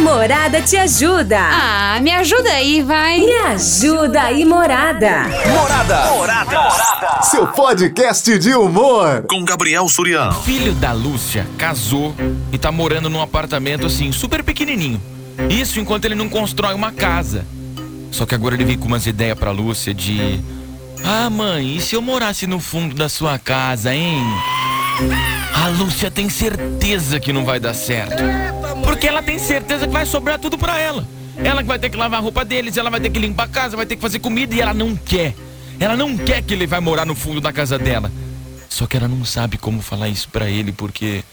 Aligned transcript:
Morada 0.00 0.62
te 0.62 0.76
ajuda. 0.76 1.38
Ah, 1.38 2.00
me 2.00 2.10
ajuda 2.10 2.50
aí, 2.50 2.82
vai. 2.82 3.20
Me 3.20 3.32
ajuda 3.32 4.22
aí, 4.22 4.44
Morada. 4.44 5.24
Morada. 5.48 6.10
Morada. 6.10 6.60
Morada. 6.60 7.22
Seu 7.22 7.46
podcast 7.46 8.38
de 8.38 8.54
humor. 8.54 9.24
Com 9.28 9.44
Gabriel 9.44 9.86
Suriano. 9.88 10.32
Filho 10.42 10.72
da 10.72 10.92
Lúcia 10.92 11.46
casou 11.58 12.14
e 12.50 12.56
tá 12.58 12.72
morando 12.72 13.10
num 13.10 13.20
apartamento 13.20 13.86
assim, 13.86 14.10
super 14.10 14.42
pequenininho. 14.42 15.00
Isso 15.50 15.78
enquanto 15.78 16.06
ele 16.06 16.14
não 16.14 16.28
constrói 16.28 16.74
uma 16.74 16.92
casa. 16.92 17.44
Só 18.10 18.24
que 18.24 18.34
agora 18.34 18.54
ele 18.54 18.64
vem 18.64 18.78
com 18.78 18.86
umas 18.86 19.06
ideias 19.06 19.38
pra 19.38 19.50
Lúcia 19.50 19.92
de. 19.92 20.40
Ah, 21.04 21.28
mãe, 21.30 21.76
e 21.76 21.80
se 21.80 21.94
eu 21.94 22.02
morasse 22.02 22.46
no 22.46 22.58
fundo 22.58 22.94
da 22.94 23.08
sua 23.08 23.38
casa, 23.38 23.94
hein? 23.94 24.22
A 25.54 25.68
Lúcia 25.68 26.10
tem 26.10 26.28
certeza 26.28 27.20
que 27.20 27.32
não 27.32 27.44
vai 27.44 27.60
dar 27.60 27.74
certo. 27.74 28.22
Porque 29.00 29.08
ela 29.08 29.22
tem 29.22 29.38
certeza 29.38 29.86
que 29.86 29.92
vai 29.94 30.04
sobrar 30.04 30.38
tudo 30.38 30.58
pra 30.58 30.78
ela. 30.78 31.08
Ela 31.38 31.62
que 31.62 31.68
vai 31.68 31.78
ter 31.78 31.88
que 31.88 31.96
lavar 31.96 32.20
a 32.20 32.22
roupa 32.22 32.44
deles, 32.44 32.76
ela 32.76 32.90
vai 32.90 33.00
ter 33.00 33.08
que 33.08 33.18
limpar 33.18 33.44
a 33.44 33.48
casa, 33.48 33.74
vai 33.74 33.86
ter 33.86 33.96
que 33.96 34.02
fazer 34.02 34.18
comida 34.18 34.54
e 34.54 34.60
ela 34.60 34.74
não 34.74 34.94
quer. 34.94 35.34
Ela 35.78 35.96
não 35.96 36.18
quer 36.18 36.42
que 36.42 36.52
ele 36.52 36.66
vai 36.66 36.80
morar 36.80 37.06
no 37.06 37.14
fundo 37.14 37.40
da 37.40 37.50
casa 37.50 37.78
dela. 37.78 38.12
Só 38.68 38.86
que 38.86 38.98
ela 38.98 39.08
não 39.08 39.24
sabe 39.24 39.56
como 39.56 39.80
falar 39.80 40.10
isso 40.10 40.28
pra 40.28 40.50
ele 40.50 40.70
porque 40.70 41.24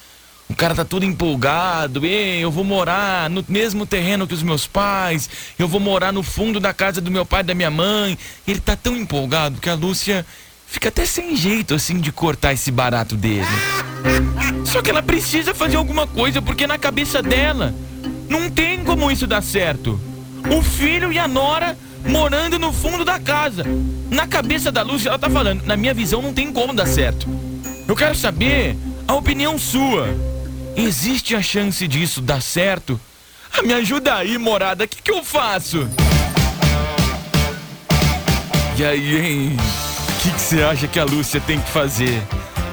o 0.48 0.56
cara 0.56 0.74
tá 0.74 0.86
todo 0.86 1.04
empolgado. 1.04 2.06
Ei, 2.06 2.42
eu 2.42 2.50
vou 2.50 2.64
morar 2.64 3.30
no 3.30 3.44
mesmo 3.50 3.86
terreno 3.86 4.26
que 4.26 4.34
os 4.34 4.44
meus 4.44 4.66
pais. 4.66 5.30
Eu 5.60 5.68
vou 5.68 5.82
morar 5.82 6.14
no 6.14 6.24
fundo 6.24 6.62
da 6.62 6.74
casa 6.74 7.02
do 7.02 7.12
meu 7.12 7.26
pai 7.26 7.42
e 7.42 7.48
da 7.48 7.54
minha 7.54 7.70
mãe. 7.70 8.18
Ele 8.48 8.62
tá 8.62 8.78
tão 8.78 8.96
empolgado 8.96 9.60
que 9.60 9.70
a 9.70 9.76
Lúcia 9.76 10.26
fica 10.68 10.90
até 10.90 11.06
sem 11.06 11.36
jeito 11.36 11.74
assim 11.74 12.00
de 12.00 12.12
cortar 12.12 12.54
esse 12.54 12.70
barato 12.70 13.16
dele. 13.16 13.48
Só 14.66 14.82
que 14.82 14.90
ela 14.92 15.02
precisa 15.02 15.56
fazer 15.56 15.78
alguma 15.78 16.06
coisa 16.06 16.42
porque 16.42 16.68
na 16.68 16.78
cabeça 16.78 17.24
dela 17.24 17.74
não 18.30 18.52
tem 18.52 18.84
como 18.84 19.10
isso 19.10 19.26
dar 19.26 19.42
certo. 19.42 20.00
O 20.56 20.62
filho 20.62 21.12
e 21.12 21.18
a 21.18 21.28
nora 21.28 21.76
morando 22.06 22.60
no 22.60 22.72
fundo 22.72 23.04
da 23.04 23.20
casa. 23.20 23.64
Na 24.12 24.28
cabeça 24.28 24.72
da 24.72 24.84
Lúcia, 24.84 25.10
ela 25.10 25.20
tá 25.20 25.30
falando, 25.30 25.66
na 25.66 25.76
minha 25.76 25.94
visão 25.94 26.22
não 26.22 26.34
tem 26.34 26.52
como 26.52 26.74
dar 26.74 26.86
certo. 26.86 27.28
Eu 27.88 27.96
quero 27.96 28.16
saber 28.16 28.78
a 29.08 29.16
opinião 29.16 29.58
sua. 29.58 30.08
Existe 30.76 31.36
a 31.36 31.42
chance 31.42 31.88
disso 31.88 32.22
dar 32.22 32.42
certo? 32.42 33.00
Ah, 33.52 33.62
me 33.62 33.74
ajuda 33.74 34.16
aí, 34.16 34.38
morada, 34.38 34.84
o 34.84 34.88
que, 34.88 35.02
que 35.02 35.12
eu 35.12 35.24
faço? 35.24 35.90
E 38.78 38.86
aí, 38.86 39.18
hein? 39.18 39.58
O 40.28 40.30
que, 40.30 40.36
que 40.36 40.42
você 40.42 40.62
acha 40.62 40.88
que 40.90 41.00
a 41.00 41.06
Lúcia 41.06 41.40
tem 41.40 41.58
que 41.58 41.70
fazer? 41.70 42.22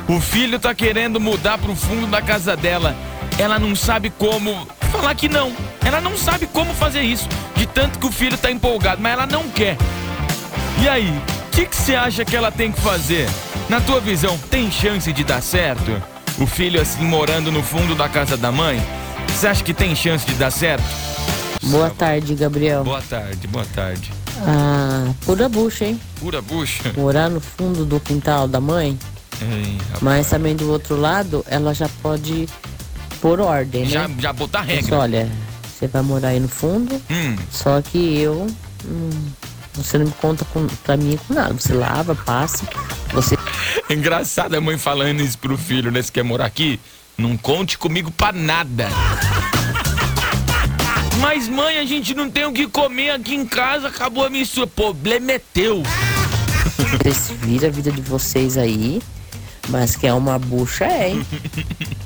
O 0.08 0.20
filho 0.20 0.58
tá 0.58 0.74
querendo 0.74 1.20
mudar 1.20 1.56
pro 1.56 1.76
fundo 1.76 2.04
da 2.08 2.20
casa 2.20 2.56
dela. 2.56 2.96
Ela 3.38 3.60
não 3.60 3.76
sabe 3.76 4.10
como 4.10 4.66
falar 4.90 5.14
que 5.14 5.28
não. 5.28 5.52
Ela 5.86 6.00
não 6.00 6.16
sabe 6.16 6.48
como 6.48 6.74
fazer 6.74 7.02
isso. 7.02 7.28
De 7.54 7.64
tanto 7.64 8.00
que 8.00 8.06
o 8.06 8.10
filho 8.10 8.36
tá 8.36 8.50
empolgado, 8.50 9.00
mas 9.00 9.12
ela 9.12 9.24
não 9.24 9.48
quer. 9.48 9.76
E 10.82 10.88
aí, 10.88 11.08
o 11.46 11.50
que, 11.52 11.66
que 11.66 11.76
você 11.76 11.94
acha 11.94 12.24
que 12.24 12.34
ela 12.34 12.50
tem 12.50 12.72
que 12.72 12.80
fazer? 12.80 13.28
Na 13.68 13.80
tua 13.80 14.00
visão, 14.00 14.36
tem 14.50 14.68
chance 14.68 15.12
de 15.12 15.22
dar 15.22 15.40
certo? 15.40 16.02
O 16.40 16.48
filho 16.48 16.82
assim 16.82 17.04
morando 17.04 17.52
no 17.52 17.62
fundo 17.62 17.94
da 17.94 18.08
casa 18.08 18.36
da 18.36 18.50
mãe? 18.50 18.82
Você 19.28 19.46
acha 19.46 19.62
que 19.62 19.72
tem 19.72 19.94
chance 19.94 20.26
de 20.26 20.34
dar 20.34 20.50
certo? 20.50 20.84
Boa 21.62 21.88
tarde, 21.88 22.34
Gabriel. 22.34 22.82
Boa 22.82 23.00
tarde, 23.00 23.46
boa 23.46 23.66
tarde. 23.76 24.23
Ah, 24.46 25.12
pura 25.24 25.48
bucha, 25.48 25.84
hein? 25.86 26.00
Pura 26.20 26.42
bucha. 26.42 26.92
Morar 26.96 27.28
no 27.30 27.40
fundo 27.40 27.84
do 27.84 28.00
quintal 28.00 28.48
da 28.48 28.60
mãe. 28.60 28.98
Ei. 29.40 29.78
Mas 30.00 30.28
também 30.28 30.54
do 30.56 30.70
outro 30.70 30.96
lado, 30.96 31.44
ela 31.48 31.74
já 31.74 31.88
pode 32.02 32.48
pôr 33.20 33.40
ordem, 33.40 33.82
né? 33.84 33.90
já, 33.90 34.10
já 34.18 34.32
botar 34.32 34.60
regra. 34.62 34.98
olha, 34.98 35.30
você 35.66 35.86
vai 35.86 36.02
morar 36.02 36.28
aí 36.28 36.40
no 36.40 36.48
fundo, 36.48 37.00
Hum, 37.10 37.36
só 37.50 37.80
que 37.82 38.18
eu. 38.18 38.46
hum, 38.84 39.10
você 39.74 39.98
não 39.98 40.06
me 40.06 40.12
conta 40.20 40.44
com, 40.46 40.66
pra 40.84 40.96
mim 40.96 41.18
com 41.26 41.34
nada. 41.34 41.52
Você 41.54 41.72
lava, 41.72 42.14
passa. 42.14 42.64
Você 43.12 43.36
engraçado 43.90 44.54
a 44.54 44.60
mãe 44.60 44.78
falando 44.78 45.20
isso 45.20 45.36
pro 45.38 45.58
filho, 45.58 45.90
né? 45.90 46.00
Você 46.00 46.12
quer 46.12 46.22
morar 46.22 46.46
aqui? 46.46 46.78
Não 47.18 47.36
conte 47.36 47.76
comigo 47.78 48.10
pra 48.12 48.30
nada. 48.32 48.88
Mas 51.20 51.48
mãe, 51.48 51.78
a 51.78 51.84
gente 51.84 52.14
não 52.14 52.30
tem 52.30 52.44
o 52.44 52.52
que 52.52 52.66
comer 52.66 53.10
aqui 53.10 53.34
em 53.34 53.46
casa, 53.46 53.88
acabou 53.88 54.24
a 54.24 54.30
missão. 54.30 54.66
Problema 54.66 55.32
é 55.32 55.38
teu. 55.38 55.82
Vocês 57.02 57.32
viram 57.42 57.68
a 57.68 57.70
vida 57.70 57.90
de 57.90 58.00
vocês 58.00 58.56
aí, 58.56 59.00
mas 59.68 59.96
que 59.96 60.06
é 60.06 60.12
uma 60.12 60.38
bucha, 60.38 60.84
é, 60.84 61.10
hein? 61.10 61.26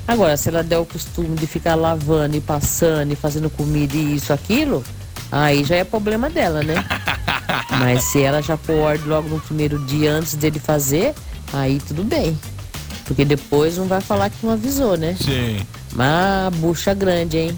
Agora, 0.07 0.35
se 0.37 0.49
ela 0.49 0.63
der 0.63 0.77
o 0.77 0.85
costume 0.85 1.35
de 1.35 1.47
ficar 1.47 1.75
lavando 1.75 2.35
e 2.35 2.41
passando 2.41 3.11
e 3.11 3.15
fazendo 3.15 3.49
comida 3.49 3.95
e 3.95 4.15
isso, 4.15 4.33
aquilo, 4.33 4.83
aí 5.31 5.63
já 5.63 5.75
é 5.75 5.83
problema 5.83 6.29
dela, 6.29 6.63
né? 6.63 6.83
Mas 7.79 8.03
se 8.05 8.21
ela 8.21 8.41
já 8.41 8.57
pôr 8.57 8.75
ordem 8.75 9.07
logo 9.07 9.29
no 9.29 9.39
primeiro 9.39 9.79
dia 9.85 10.11
antes 10.11 10.35
dele 10.35 10.59
fazer, 10.59 11.13
aí 11.53 11.79
tudo 11.87 12.03
bem. 12.03 12.37
Porque 13.05 13.25
depois 13.25 13.77
não 13.77 13.87
vai 13.87 14.01
falar 14.01 14.29
que 14.29 14.45
não 14.45 14.53
avisou, 14.53 14.97
né? 14.97 15.15
Sim. 15.19 15.59
Mas 15.93 16.53
bucha 16.55 16.93
grande, 16.93 17.37
hein? 17.37 17.57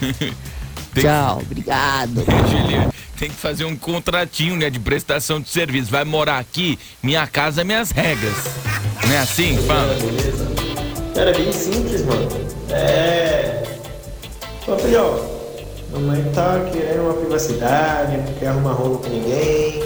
Tem- 0.94 1.04
Tchau, 1.04 1.40
obrigado. 1.42 2.24
Julia, 2.50 2.88
tem 3.18 3.28
que 3.28 3.36
fazer 3.36 3.64
um 3.64 3.76
contratinho, 3.76 4.56
né, 4.56 4.70
de 4.70 4.78
prestação 4.80 5.40
de 5.40 5.48
serviço. 5.48 5.90
Vai 5.90 6.04
morar 6.04 6.38
aqui, 6.38 6.78
minha 7.02 7.26
casa, 7.26 7.62
minhas 7.64 7.90
regras. 7.90 8.34
Não 9.06 9.12
é 9.12 9.18
assim? 9.18 9.56
Fala. 9.66 9.96
Era 11.14 11.32
bem 11.32 11.52
simples, 11.52 12.04
mano. 12.04 12.28
É. 12.70 13.62
Ô 14.66 14.76
filhão, 14.76 15.20
mamãe 15.92 16.22
tá 16.34 16.60
querendo 16.72 17.02
uma 17.02 17.14
privacidade, 17.14 18.16
não 18.16 18.34
quer 18.34 18.46
arrumar 18.48 18.72
rolo 18.72 18.98
com 18.98 19.08
ninguém, 19.08 19.82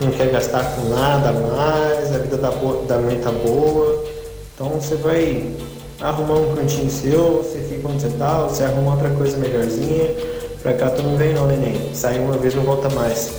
não 0.00 0.10
quer 0.10 0.30
gastar 0.32 0.64
com 0.74 0.88
nada 0.88 1.28
a 1.28 1.32
mais, 1.32 2.12
a 2.14 2.18
vida 2.18 2.36
da, 2.38 2.50
bo- 2.50 2.84
da 2.86 2.98
mãe 2.98 3.18
tá 3.20 3.30
boa. 3.30 4.04
Então 4.54 4.68
você 4.70 4.96
vai 4.96 5.46
arrumar 6.00 6.34
um 6.34 6.56
cantinho 6.56 6.90
seu, 6.90 7.42
você 7.44 7.60
fica 7.68 7.86
onde 7.88 8.02
você 8.02 8.08
tá, 8.18 8.38
você 8.42 8.64
arruma 8.64 8.92
outra 8.94 9.10
coisa 9.10 9.36
melhorzinha. 9.36 10.08
Pra 10.64 10.72
cá 10.72 10.88
tu 10.88 11.02
não 11.02 11.14
vem 11.18 11.34
não, 11.34 11.46
neném. 11.46 11.94
Sai 11.94 12.18
uma 12.18 12.38
vez 12.38 12.54
não 12.54 12.62
volta 12.64 12.88
mais. 12.88 13.30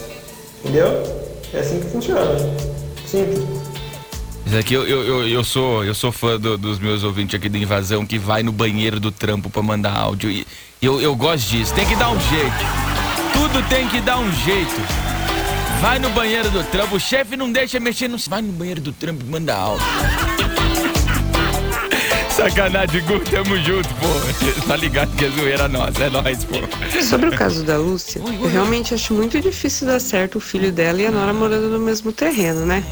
Entendeu? 0.64 0.86
É 1.52 1.60
assim 1.60 1.80
que 1.80 1.88
funciona. 1.88 2.38
Simples. 3.08 3.44
Isso 4.46 4.56
aqui 4.56 4.76
eu, 4.76 4.88
eu, 4.88 5.04
eu, 5.04 5.28
eu 5.28 5.44
sou, 5.44 5.84
eu 5.84 5.96
sou 5.96 6.12
fã 6.12 6.40
do- 6.40 6.56
dos 6.56 6.78
meus 6.78 7.04
ouvintes 7.04 7.34
aqui 7.34 7.50
da 7.50 7.58
invasão 7.58 8.06
que 8.06 8.20
vai 8.20 8.44
no 8.44 8.52
banheiro 8.52 9.00
do 9.00 9.12
trampo 9.12 9.50
pra 9.50 9.64
mandar 9.64 9.98
áudio. 9.98 10.30
E 10.30 10.46
eu, 10.80 11.02
eu 11.02 11.16
gosto 11.16 11.48
disso. 11.50 11.74
Tem 11.74 11.84
que 11.88 11.96
dar 11.96 12.12
um 12.12 12.20
jeito. 12.20 12.54
Tudo 13.34 13.68
tem 13.70 13.88
que 13.90 14.00
dar 14.02 14.20
um 14.20 14.32
jeito. 14.32 14.76
Vai 15.82 15.98
no 15.98 16.12
banheiro 16.12 16.52
do 16.52 16.64
trampo. 16.66 16.96
O 16.96 17.00
chefe 17.00 17.36
não 17.36 17.52
deixa 17.52 17.80
mexer. 17.80 18.08
Não... 18.08 18.20
Vai 18.20 18.44
no 18.44 18.54
banheiro 18.54 18.82
do 18.82 18.92
trampo 18.94 19.26
e 19.26 19.30
manda 19.30 19.56
áudio. 19.56 19.84
Sacanagem, 22.36 23.02
Gu, 23.06 23.20
tamo 23.20 23.56
junto, 23.64 23.88
pô. 23.96 24.68
Tá 24.68 24.76
ligado 24.76 25.16
que 25.16 25.24
é 25.24 25.30
zoeira 25.30 25.70
nossa, 25.70 26.04
é 26.04 26.10
nóis, 26.10 26.44
pô. 26.44 26.56
Sobre 27.02 27.30
o 27.30 27.32
caso 27.32 27.64
da 27.64 27.78
Lúcia, 27.78 28.22
eu 28.42 28.50
realmente 28.50 28.94
acho 28.94 29.14
muito 29.14 29.40
difícil 29.40 29.88
dar 29.88 30.02
certo 30.02 30.36
o 30.36 30.42
filho 30.42 30.70
dela 30.70 31.02
e 31.02 31.08
a 31.08 31.12
Nora 31.12 31.32
morando 31.32 31.70
no 31.70 31.80
mesmo 31.80 32.12
terreno, 32.12 32.66
né? 32.66 32.84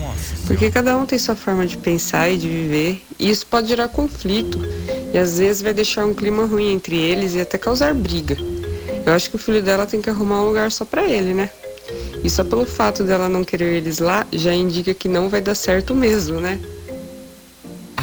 Porque 0.47 0.71
cada 0.71 0.95
um 0.95 1.05
tem 1.05 1.19
sua 1.19 1.35
forma 1.35 1.67
de 1.67 1.75
pensar 1.75 2.29
e 2.29 2.37
de 2.37 2.47
viver, 2.47 3.03
e 3.19 3.29
isso 3.29 3.45
pode 3.45 3.67
gerar 3.67 3.89
conflito, 3.89 4.59
e 5.13 5.17
às 5.17 5.37
vezes 5.37 5.61
vai 5.61 5.73
deixar 5.73 6.05
um 6.05 6.13
clima 6.13 6.45
ruim 6.45 6.71
entre 6.71 6.95
eles 6.95 7.35
e 7.35 7.41
até 7.41 7.57
causar 7.57 7.93
briga. 7.93 8.37
Eu 9.05 9.11
acho 9.11 9.29
que 9.29 9.35
o 9.35 9.39
filho 9.39 9.61
dela 9.61 9.85
tem 9.85 10.01
que 10.01 10.09
arrumar 10.09 10.41
um 10.41 10.45
lugar 10.45 10.71
só 10.71 10.85
pra 10.85 11.03
ele, 11.03 11.33
né? 11.33 11.49
E 12.23 12.29
só 12.29 12.45
pelo 12.45 12.65
fato 12.65 13.03
dela 13.03 13.27
não 13.27 13.43
querer 13.43 13.75
eles 13.75 13.99
lá, 13.99 14.25
já 14.31 14.53
indica 14.53 14.93
que 14.93 15.09
não 15.09 15.27
vai 15.27 15.41
dar 15.41 15.55
certo 15.55 15.93
mesmo, 15.93 16.39
né? 16.39 16.57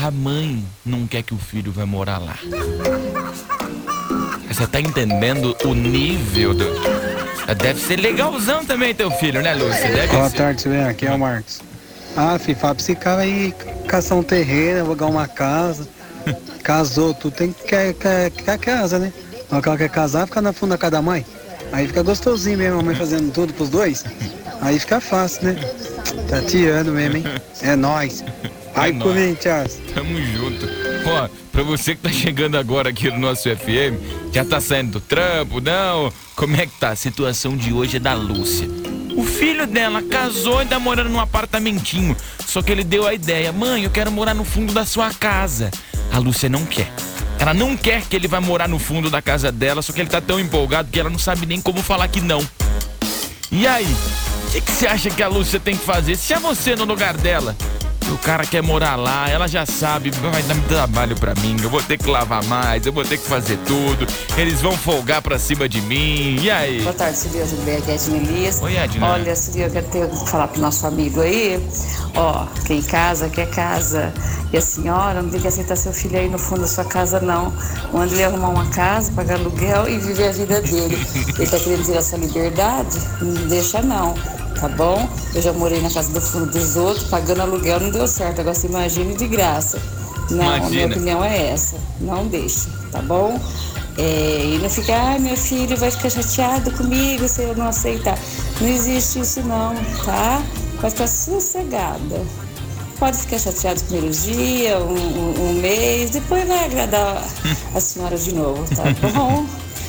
A 0.02 0.10
mãe 0.10 0.64
não 0.84 1.06
quer 1.06 1.22
que 1.22 1.34
o 1.34 1.36
filho 1.36 1.70
vai 1.70 1.84
morar 1.84 2.16
lá. 2.18 2.38
Você 4.48 4.66
tá 4.66 4.80
entendendo 4.80 5.54
o 5.64 5.74
nível 5.74 6.54
do. 6.54 6.64
Deve 7.58 7.78
ser 7.78 7.96
legalzão 7.96 8.64
também 8.64 8.94
teu 8.94 9.10
filho, 9.10 9.42
né, 9.42 9.54
Lúcia? 9.54 9.92
Deve 9.92 10.08
Boa 10.08 10.30
ser. 10.30 10.36
tarde, 10.36 10.62
Silvia. 10.62 10.88
Aqui 10.88 11.06
é 11.06 11.12
o 11.12 11.18
Marcos. 11.18 11.60
Ah, 12.16 12.38
filho, 12.38 12.58
fala 12.58 12.74
pra 12.74 12.82
esse 12.82 12.94
cara 12.94 13.20
aí 13.22 13.54
caçar 13.86 14.16
um 14.16 14.22
terreno, 14.22 14.86
alugar 14.86 15.10
uma 15.10 15.28
casa. 15.28 15.86
Casou, 16.64 17.12
tu 17.12 17.30
tem 17.30 17.52
que 17.52 17.64
quer, 17.64 17.92
quer, 17.92 18.30
quer 18.30 18.58
casa, 18.58 18.98
né? 18.98 19.12
Mas 19.50 19.58
o 19.60 19.62
cara 19.62 19.76
quer 19.76 19.90
casar, 19.90 20.26
fica 20.26 20.40
na 20.40 20.52
fundo 20.52 20.70
da 20.70 20.78
casa 20.78 20.92
da 20.92 21.02
mãe. 21.02 21.26
Aí 21.72 21.86
fica 21.86 22.02
gostosinho 22.02 22.56
mesmo, 22.56 22.80
a 22.80 22.82
mãe 22.82 22.94
fazendo 22.96 23.30
tudo 23.32 23.52
pros 23.52 23.68
dois. 23.68 24.04
Aí 24.62 24.78
fica 24.78 24.98
fácil, 25.00 25.44
né? 25.44 25.56
Tá 26.28 26.40
tirando 26.40 26.90
mesmo, 26.92 27.18
hein? 27.18 27.24
É 27.60 27.76
nóis. 27.76 28.24
Ai, 28.74 28.90
É. 28.90 28.92
Corinthians. 28.94 29.80
Tamo 29.94 30.16
junto. 30.22 30.66
Ó, 31.06 31.28
pra 31.52 31.62
você 31.62 31.94
que 31.94 32.02
tá 32.02 32.10
chegando 32.10 32.56
agora 32.56 32.90
aqui 32.90 33.10
no 33.10 33.18
nosso 33.18 33.42
FM, 33.48 33.98
já 34.32 34.44
tá 34.44 34.60
saindo 34.60 34.92
do 34.92 35.00
trampo, 35.00 35.60
não? 35.60 36.12
Como 36.36 36.56
é 36.56 36.66
que 36.66 36.72
tá? 36.78 36.90
A 36.90 36.96
situação 36.96 37.56
de 37.56 37.72
hoje 37.72 37.96
é 37.96 38.00
da 38.00 38.14
Lúcia. 38.14 38.68
O 39.16 39.24
filho 39.24 39.66
dela 39.66 40.02
casou 40.02 40.62
e 40.62 40.66
tá 40.66 40.78
morando 40.78 41.10
num 41.10 41.20
apartamentinho. 41.20 42.16
Só 42.46 42.62
que 42.62 42.70
ele 42.72 42.84
deu 42.84 43.06
a 43.06 43.12
ideia: 43.14 43.52
mãe, 43.52 43.84
eu 43.84 43.90
quero 43.90 44.10
morar 44.10 44.34
no 44.34 44.44
fundo 44.44 44.72
da 44.72 44.84
sua 44.86 45.12
casa. 45.12 45.70
A 46.12 46.18
Lúcia 46.18 46.48
não 46.48 46.64
quer. 46.64 46.90
Ela 47.38 47.54
não 47.54 47.76
quer 47.76 48.02
que 48.02 48.14
ele 48.14 48.28
vá 48.28 48.40
morar 48.40 48.68
no 48.68 48.78
fundo 48.78 49.08
da 49.10 49.20
casa 49.22 49.50
dela, 49.50 49.80
só 49.82 49.92
que 49.92 50.00
ele 50.00 50.10
tá 50.10 50.20
tão 50.20 50.38
empolgado 50.38 50.90
que 50.92 51.00
ela 51.00 51.08
não 51.10 51.18
sabe 51.18 51.46
nem 51.46 51.60
como 51.60 51.82
falar 51.82 52.06
que 52.08 52.20
não. 52.20 52.46
E 53.50 53.66
aí? 53.66 53.86
O 54.46 54.50
que, 54.52 54.60
que 54.60 54.70
você 54.72 54.86
acha 54.86 55.10
que 55.10 55.22
a 55.22 55.28
Lúcia 55.28 55.58
tem 55.58 55.76
que 55.76 55.84
fazer? 55.84 56.16
Se 56.16 56.32
é 56.34 56.38
você 56.38 56.76
no 56.76 56.84
lugar 56.84 57.16
dela, 57.16 57.56
o 58.10 58.18
cara 58.18 58.44
quer 58.44 58.62
morar 58.62 58.96
lá, 58.96 59.28
ela 59.28 59.46
já 59.46 59.64
sabe, 59.64 60.10
vai 60.10 60.42
dar 60.42 60.56
trabalho 60.68 61.16
pra 61.16 61.34
mim, 61.36 61.56
eu 61.62 61.70
vou 61.70 61.82
ter 61.82 61.96
que 61.96 62.08
lavar 62.08 62.44
mais, 62.44 62.84
eu 62.84 62.92
vou 62.92 63.04
ter 63.04 63.18
que 63.18 63.26
fazer 63.26 63.58
tudo, 63.58 64.06
eles 64.36 64.60
vão 64.60 64.72
folgar 64.72 65.22
pra 65.22 65.38
cima 65.38 65.68
de 65.68 65.80
mim, 65.80 66.38
e 66.40 66.50
aí? 66.50 66.82
Boa 66.82 66.92
tarde, 66.92 67.18
Silvia 67.18 67.46
Júlia, 67.46 67.78
aqui 67.78 67.90
é 67.90 67.94
Edna 67.94 68.16
Elias. 68.16 68.62
Oi, 68.62 68.76
Edna. 68.76 69.06
Olha, 69.06 69.36
Silvia, 69.36 69.66
eu 69.66 69.70
quero 69.70 69.86
ter, 69.86 70.08
falar 70.26 70.48
pro 70.48 70.60
nosso 70.60 70.86
amigo 70.86 71.20
aí, 71.20 71.64
ó, 72.14 72.46
quem 72.66 72.82
casa, 72.82 73.28
quer 73.28 73.48
casa. 73.50 74.12
E 74.52 74.56
a 74.56 74.60
senhora 74.60 75.22
não 75.22 75.30
tem 75.30 75.40
que 75.40 75.46
aceitar 75.46 75.76
seu 75.76 75.92
filho 75.92 76.18
aí 76.18 76.28
no 76.28 76.38
fundo 76.38 76.62
da 76.62 76.66
sua 76.66 76.84
casa, 76.84 77.20
não. 77.20 77.52
Manda 77.92 78.12
ele 78.12 78.24
arrumar 78.24 78.48
uma 78.48 78.66
casa, 78.70 79.12
pagar 79.12 79.36
aluguel 79.36 79.88
e 79.88 79.96
viver 79.98 80.28
a 80.28 80.32
vida 80.32 80.60
dele. 80.60 80.98
Ele 81.38 81.46
tá 81.46 81.58
querendo 81.58 81.84
tirar 81.84 82.02
sua 82.02 82.18
liberdade? 82.18 82.98
Não 83.22 83.46
deixa, 83.46 83.80
não 83.80 84.14
tá 84.58 84.68
bom? 84.68 85.08
Eu 85.34 85.42
já 85.42 85.52
morei 85.52 85.80
na 85.80 85.90
casa 85.90 86.12
do 86.12 86.20
fundo 86.20 86.46
dos 86.50 86.76
outros, 86.76 87.08
pagando 87.08 87.42
aluguel 87.42 87.80
não 87.80 87.90
deu 87.90 88.06
certo. 88.08 88.40
Agora 88.40 88.54
você 88.54 88.66
imagine 88.66 89.14
de 89.14 89.26
graça. 89.26 89.80
Não, 90.30 90.44
Imagina. 90.44 90.66
a 90.66 90.70
minha 90.70 90.86
opinião 90.86 91.24
é 91.24 91.50
essa. 91.52 91.76
Não 92.00 92.26
deixe, 92.28 92.68
tá 92.92 93.02
bom? 93.02 93.40
É, 93.98 94.42
e 94.54 94.58
não 94.62 94.70
fica, 94.70 94.94
ai 94.96 95.18
meu 95.18 95.36
filho 95.36 95.76
vai 95.76 95.90
ficar 95.90 96.08
chateado 96.10 96.70
comigo 96.72 97.28
se 97.28 97.42
eu 97.42 97.54
não 97.56 97.66
aceitar. 97.68 98.16
Não 98.60 98.68
existe 98.68 99.20
isso 99.20 99.40
não, 99.42 99.74
tá? 100.04 100.40
Vai 100.80 100.90
ficar 100.90 101.08
sossegada. 101.08 102.22
Pode 102.98 103.16
ficar 103.16 103.38
chateado 103.38 103.76
os 103.76 103.82
primeiros 103.82 104.22
dias, 104.24 104.80
um, 104.82 104.94
um- 104.94 105.50
um 105.50 105.52
mês, 105.54 106.10
depois 106.10 106.46
vai 106.46 106.64
agradar 106.66 107.24
a 107.74 107.80
senhora 107.80 108.16
de 108.16 108.32
novo, 108.34 108.64
tá 108.74 108.84
bom? 109.12 109.44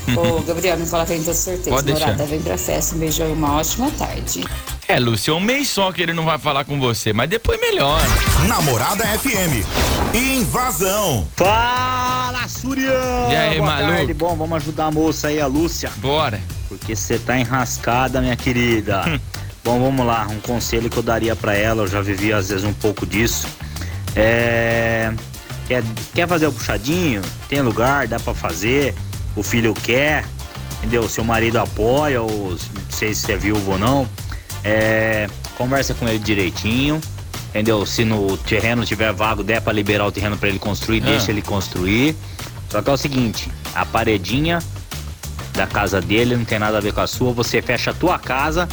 Ô, 0.18 0.42
Gabriel, 0.42 0.77
me 0.77 0.88
coloca 0.88 1.13
aí 1.13 1.19
em 1.19 1.24
todos 1.24 1.39
os 1.39 1.45
sorteios. 1.45 1.69
Pode 1.69 1.86
deixar. 1.86 2.06
Morada, 2.07 2.25
vem 2.25 2.42
pra 2.42 2.57
festa. 2.57 2.95
Um 2.95 3.00
beijão 3.00 3.30
e 3.30 3.33
uma 3.33 3.57
ótima 3.57 3.92
tarde. 3.92 4.44
É, 4.88 5.00
Lúcia, 5.00 5.33
um 5.33 5.39
mês 5.39 5.69
só 5.69 5.92
que 5.92 6.01
ele 6.01 6.12
não 6.13 6.25
vai 6.25 6.38
falar 6.38 6.65
com 6.65 6.80
você, 6.80 7.13
mas 7.13 7.30
depois 7.30 7.59
melhora. 7.62 8.03
Namorada 8.48 9.06
FM. 9.06 9.65
Invasão. 10.13 11.27
Fala, 11.38 12.48
Surião! 12.48 13.31
E 13.31 13.36
aí, 13.36 13.57
Boa 13.57 13.69
maluco? 13.71 13.94
tarde. 13.94 14.13
Bom, 14.13 14.36
vamos 14.36 14.57
ajudar 14.57 14.86
a 14.88 14.92
moça 14.92 15.27
aí, 15.30 15.39
a 15.39 15.48
Lúcia. 15.48 15.92
Bora. 15.98 16.42
Porque 16.68 16.95
você 16.95 17.18
tá 17.18 17.38
enrascada, 17.38 18.19
minha 18.19 18.36
querida. 18.36 19.03
Bom, 19.63 19.80
vamos 19.80 20.06
lá. 20.06 20.27
Um 20.30 20.39
conselho 20.39 20.89
que 20.89 20.98
eu 20.98 21.03
daria 21.03 21.36
pra 21.36 21.53
ela, 21.53 21.83
eu 21.83 21.88
já 21.88 22.01
vivi 22.01 22.33
às 22.33 22.50
vezes 22.50 22.65
um 22.65 22.74
pouco 22.74 23.06
disso. 23.06 23.48
É. 24.15 25.13
Quer, 25.68 25.83
quer 26.13 26.27
fazer 26.27 26.48
o 26.48 26.51
puxadinho? 26.51 27.21
Tem 27.48 27.62
lugar, 27.62 28.07
dá 28.07 28.19
pra 28.19 28.33
fazer. 28.33 28.94
O 29.36 29.44
filho 29.44 29.74
quer, 29.74 30.25
entendeu? 30.80 31.07
Seu 31.07 31.24
marido 31.24 31.57
apoia, 31.57 32.22
ou 32.22 32.51
não 32.51 32.57
sei 32.89 33.13
se 33.13 33.31
é 33.31 33.38
viúvo 33.38 33.72
ou 33.72 33.78
não. 33.80 34.07
É. 34.63 35.28
Conversa 35.57 35.94
com 35.94 36.07
ele 36.07 36.19
direitinho. 36.19 37.00
Entendeu? 37.50 37.86
Se 37.86 38.06
no 38.06 38.38
terreno 38.38 38.86
tiver 38.86 39.12
vago, 39.12 39.44
der 39.44 39.60
pra 39.62 39.74
liberar 39.74 40.06
o 40.06 40.12
terreno 40.12 40.38
pra 40.38 40.48
ele 40.48 40.57
construir, 40.57 41.01
Ah. 41.04 41.07
deixa 41.10 41.31
ele 41.31 41.42
construir. 41.42 42.16
Só 42.69 42.81
que 42.81 42.89
é 42.89 42.94
o 42.94 42.98
seguinte, 42.98 43.51
a 43.75 43.86
paredinha 43.86 44.60
da 45.54 45.68
casa 45.68 46.00
dele 46.00 46.38
não 46.38 46.45
tem 46.45 46.57
nada 46.57 46.77
a 46.77 46.81
ver 46.81 46.94
com 46.94 47.01
a 47.01 47.07
sua, 47.07 47.34
você 47.34 47.62
fecha 47.62 47.92
a 47.92 47.94
tua 47.94 48.18
casa 48.18 48.69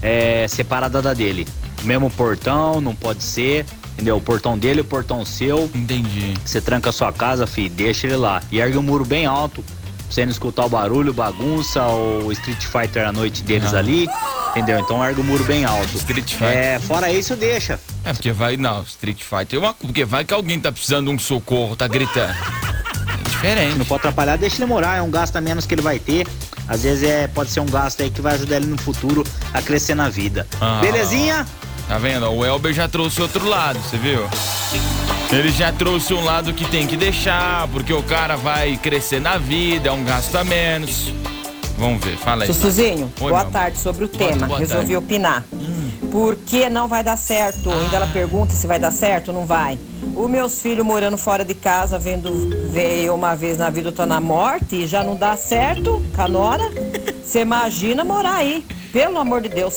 é, 0.00 0.46
separada 0.48 1.02
da 1.02 1.12
dele. 1.12 1.48
Mesmo 1.82 2.08
portão, 2.08 2.80
não 2.80 2.94
pode 2.94 3.24
ser, 3.24 3.66
entendeu? 3.96 4.16
O 4.16 4.20
portão 4.20 4.58
dele, 4.58 4.82
o 4.82 4.84
portão 4.84 5.24
seu. 5.24 5.70
Entendi. 5.74 6.34
Você 6.44 6.60
tranca 6.60 6.90
a 6.90 6.92
sua 6.92 7.12
casa, 7.12 7.46
fi, 7.46 7.68
deixa 7.68 8.06
ele 8.06 8.16
lá. 8.16 8.42
E 8.52 8.58
ergue 8.60 8.76
um 8.76 8.82
muro 8.82 9.04
bem 9.04 9.24
alto, 9.26 9.62
pra 9.62 9.74
você 10.10 10.24
não 10.24 10.30
escutar 10.32 10.66
o 10.66 10.68
barulho, 10.68 11.12
bagunça, 11.14 11.82
o 11.86 12.30
Street 12.32 12.62
Fighter 12.64 13.08
à 13.08 13.12
noite 13.12 13.42
deles 13.42 13.72
Ah. 13.74 13.78
ali, 13.78 14.06
entendeu? 14.50 14.78
Então 14.78 15.02
ergue 15.04 15.20
o 15.20 15.24
muro 15.24 15.42
bem 15.44 15.64
alto. 15.64 15.96
Street 15.96 16.30
Fighter. 16.30 16.46
É, 16.48 16.78
fora 16.78 17.10
isso, 17.10 17.34
deixa. 17.34 17.80
É, 18.04 18.12
porque 18.12 18.30
vai, 18.32 18.56
não, 18.56 18.82
Street 18.82 19.22
Fighter 19.22 19.58
uma 19.58 19.72
porque 19.74 20.04
vai 20.04 20.24
que 20.24 20.34
alguém 20.34 20.60
tá 20.60 20.70
precisando 20.70 21.08
de 21.08 21.14
um 21.14 21.18
socorro, 21.18 21.74
tá 21.74 21.88
gritando. 21.88 22.32
É 22.32 23.28
diferente. 23.28 23.78
Não 23.78 23.84
pode 23.84 24.00
atrapalhar, 24.00 24.36
deixa 24.36 24.56
ele 24.56 24.66
morar, 24.66 24.96
é 24.96 25.02
um 25.02 25.10
gasto 25.10 25.36
a 25.36 25.40
menos 25.40 25.66
que 25.66 25.74
ele 25.74 25.82
vai 25.82 25.98
ter. 25.98 26.26
Às 26.68 26.82
vezes 26.82 27.08
é, 27.08 27.28
pode 27.28 27.50
ser 27.50 27.60
um 27.60 27.66
gasto 27.66 28.02
aí 28.02 28.10
que 28.10 28.20
vai 28.20 28.34
ajudar 28.34 28.56
ele 28.56 28.66
no 28.66 28.78
futuro 28.78 29.24
a 29.54 29.62
crescer 29.62 29.94
na 29.94 30.08
vida. 30.08 30.46
Ah. 30.60 30.78
Belezinha? 30.80 31.46
Tá 31.88 31.98
vendo? 31.98 32.28
O 32.30 32.44
Elber 32.44 32.72
já 32.72 32.88
trouxe 32.88 33.22
outro 33.22 33.48
lado, 33.48 33.78
você 33.78 33.96
viu? 33.96 34.20
Ele 35.30 35.50
já 35.50 35.72
trouxe 35.72 36.12
um 36.14 36.24
lado 36.24 36.52
que 36.52 36.64
tem 36.68 36.86
que 36.86 36.96
deixar, 36.96 37.68
porque 37.68 37.92
o 37.92 38.02
cara 38.02 38.36
vai 38.36 38.76
crescer 38.76 39.20
na 39.20 39.38
vida, 39.38 39.88
é 39.88 39.92
um 39.92 40.04
gasto 40.04 40.34
a 40.36 40.44
menos. 40.44 41.12
Vamos 41.78 42.02
ver, 42.04 42.16
fala 42.16 42.42
aí. 42.44 42.46
Sussuzinho, 42.52 43.12
Oi, 43.20 43.30
boa 43.30 43.44
tarde 43.44 43.78
sobre 43.78 44.04
o 44.04 44.08
Boa- 44.08 44.18
tema. 44.30 44.46
boa 44.46 44.58
Resolvi 44.58 44.82
tarde. 44.94 44.96
opinar. 44.96 45.44
Por 46.10 46.34
que 46.36 46.68
não 46.70 46.88
vai 46.88 47.04
dar 47.04 47.16
certo? 47.18 47.70
Ainda 47.70 47.96
ela 47.96 48.06
pergunta 48.06 48.52
se 48.54 48.66
vai 48.66 48.78
dar 48.78 48.90
certo, 48.90 49.32
não 49.32 49.44
vai. 49.44 49.78
Os 50.14 50.30
meus 50.30 50.60
filhos 50.62 50.84
morando 50.86 51.18
fora 51.18 51.44
de 51.44 51.54
casa, 51.54 51.98
vendo 51.98 52.30
veio 52.70 53.14
uma 53.14 53.34
vez 53.36 53.58
na 53.58 53.68
vida, 53.68 53.92
tô 53.92 54.06
na 54.06 54.20
morte, 54.20 54.76
e 54.76 54.86
já 54.86 55.04
não 55.04 55.14
dá 55.16 55.36
certo, 55.36 56.02
canora. 56.14 56.64
Você 57.22 57.40
imagina 57.40 58.02
morar 58.04 58.36
aí, 58.36 58.64
pelo 58.92 59.18
amor 59.18 59.42
de 59.42 59.50
Deus. 59.50 59.74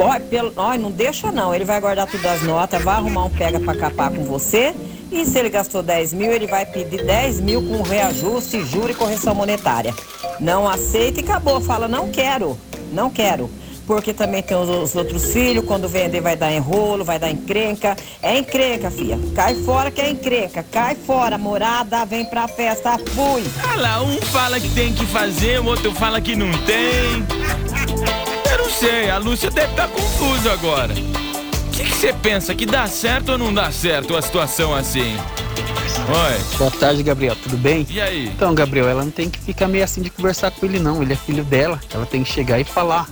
Ó, 0.00 0.20
pelo, 0.30 0.52
ó, 0.56 0.76
não 0.76 0.90
deixa 0.90 1.32
não, 1.32 1.54
ele 1.54 1.64
vai 1.64 1.80
guardar 1.80 2.06
tudo 2.06 2.26
as 2.26 2.42
notas, 2.42 2.82
vai 2.82 2.96
arrumar 2.96 3.24
um 3.24 3.30
pega 3.30 3.58
pra 3.58 3.74
capar 3.74 4.10
com 4.10 4.24
você. 4.24 4.74
E 5.10 5.24
se 5.24 5.38
ele 5.38 5.48
gastou 5.48 5.82
10 5.82 6.12
mil, 6.12 6.30
ele 6.30 6.46
vai 6.46 6.66
pedir 6.66 7.04
10 7.04 7.40
mil 7.40 7.62
com 7.62 7.82
reajuste, 7.82 8.62
juro 8.64 8.90
e 8.90 8.94
correção 8.94 9.34
monetária. 9.34 9.94
Não 10.38 10.68
aceita 10.68 11.20
e 11.20 11.24
acabou. 11.24 11.60
Fala, 11.60 11.88
não 11.88 12.10
quero, 12.10 12.58
não 12.92 13.10
quero. 13.10 13.50
Porque 13.86 14.12
também 14.12 14.42
tem 14.42 14.54
os, 14.54 14.68
os 14.68 14.94
outros 14.94 15.32
filhos, 15.32 15.64
quando 15.64 15.88
vender 15.88 16.20
vai 16.20 16.36
dar 16.36 16.52
enrolo, 16.52 17.06
vai 17.06 17.18
dar 17.18 17.30
encrenca. 17.30 17.96
É 18.22 18.36
encrenca, 18.36 18.90
filha. 18.90 19.18
Cai 19.34 19.54
fora 19.54 19.90
que 19.90 20.02
é 20.02 20.10
encrenca. 20.10 20.62
Cai 20.62 20.94
fora, 20.94 21.38
morada, 21.38 22.04
vem 22.04 22.26
pra 22.26 22.46
festa, 22.46 22.98
fui. 22.98 23.42
Ah 23.66 23.76
lá, 23.76 24.02
um 24.02 24.20
fala 24.20 24.60
que 24.60 24.68
tem 24.74 24.92
que 24.92 25.06
fazer, 25.06 25.58
o 25.60 25.64
outro 25.64 25.90
fala 25.94 26.20
que 26.20 26.36
não 26.36 26.50
tem. 26.66 28.27
Não 28.68 28.74
sei, 28.74 29.08
a 29.08 29.16
Lúcia 29.16 29.50
deve 29.50 29.70
estar 29.70 29.88
confusa 29.88 30.52
agora. 30.52 30.92
O 30.92 31.70
que 31.70 31.88
você 31.88 32.12
pensa? 32.12 32.54
Que 32.54 32.66
dá 32.66 32.86
certo 32.86 33.32
ou 33.32 33.38
não 33.38 33.52
dá 33.52 33.72
certo 33.72 34.10
uma 34.12 34.20
situação 34.20 34.74
assim? 34.74 35.16
Oi. 35.16 36.58
Boa 36.58 36.70
tarde, 36.72 37.02
Gabriel. 37.02 37.34
Tudo 37.42 37.56
bem? 37.56 37.86
E 37.88 37.98
aí? 37.98 38.26
Então, 38.26 38.54
Gabriel, 38.54 38.86
ela 38.86 39.02
não 39.02 39.10
tem 39.10 39.30
que 39.30 39.38
ficar 39.38 39.68
meio 39.68 39.82
assim 39.82 40.02
de 40.02 40.10
conversar 40.10 40.50
com 40.50 40.66
ele, 40.66 40.78
não. 40.78 41.02
Ele 41.02 41.14
é 41.14 41.16
filho 41.16 41.42
dela. 41.44 41.80
Ela 41.94 42.04
tem 42.04 42.22
que 42.22 42.30
chegar 42.30 42.60
e 42.60 42.64
falar. 42.64 43.08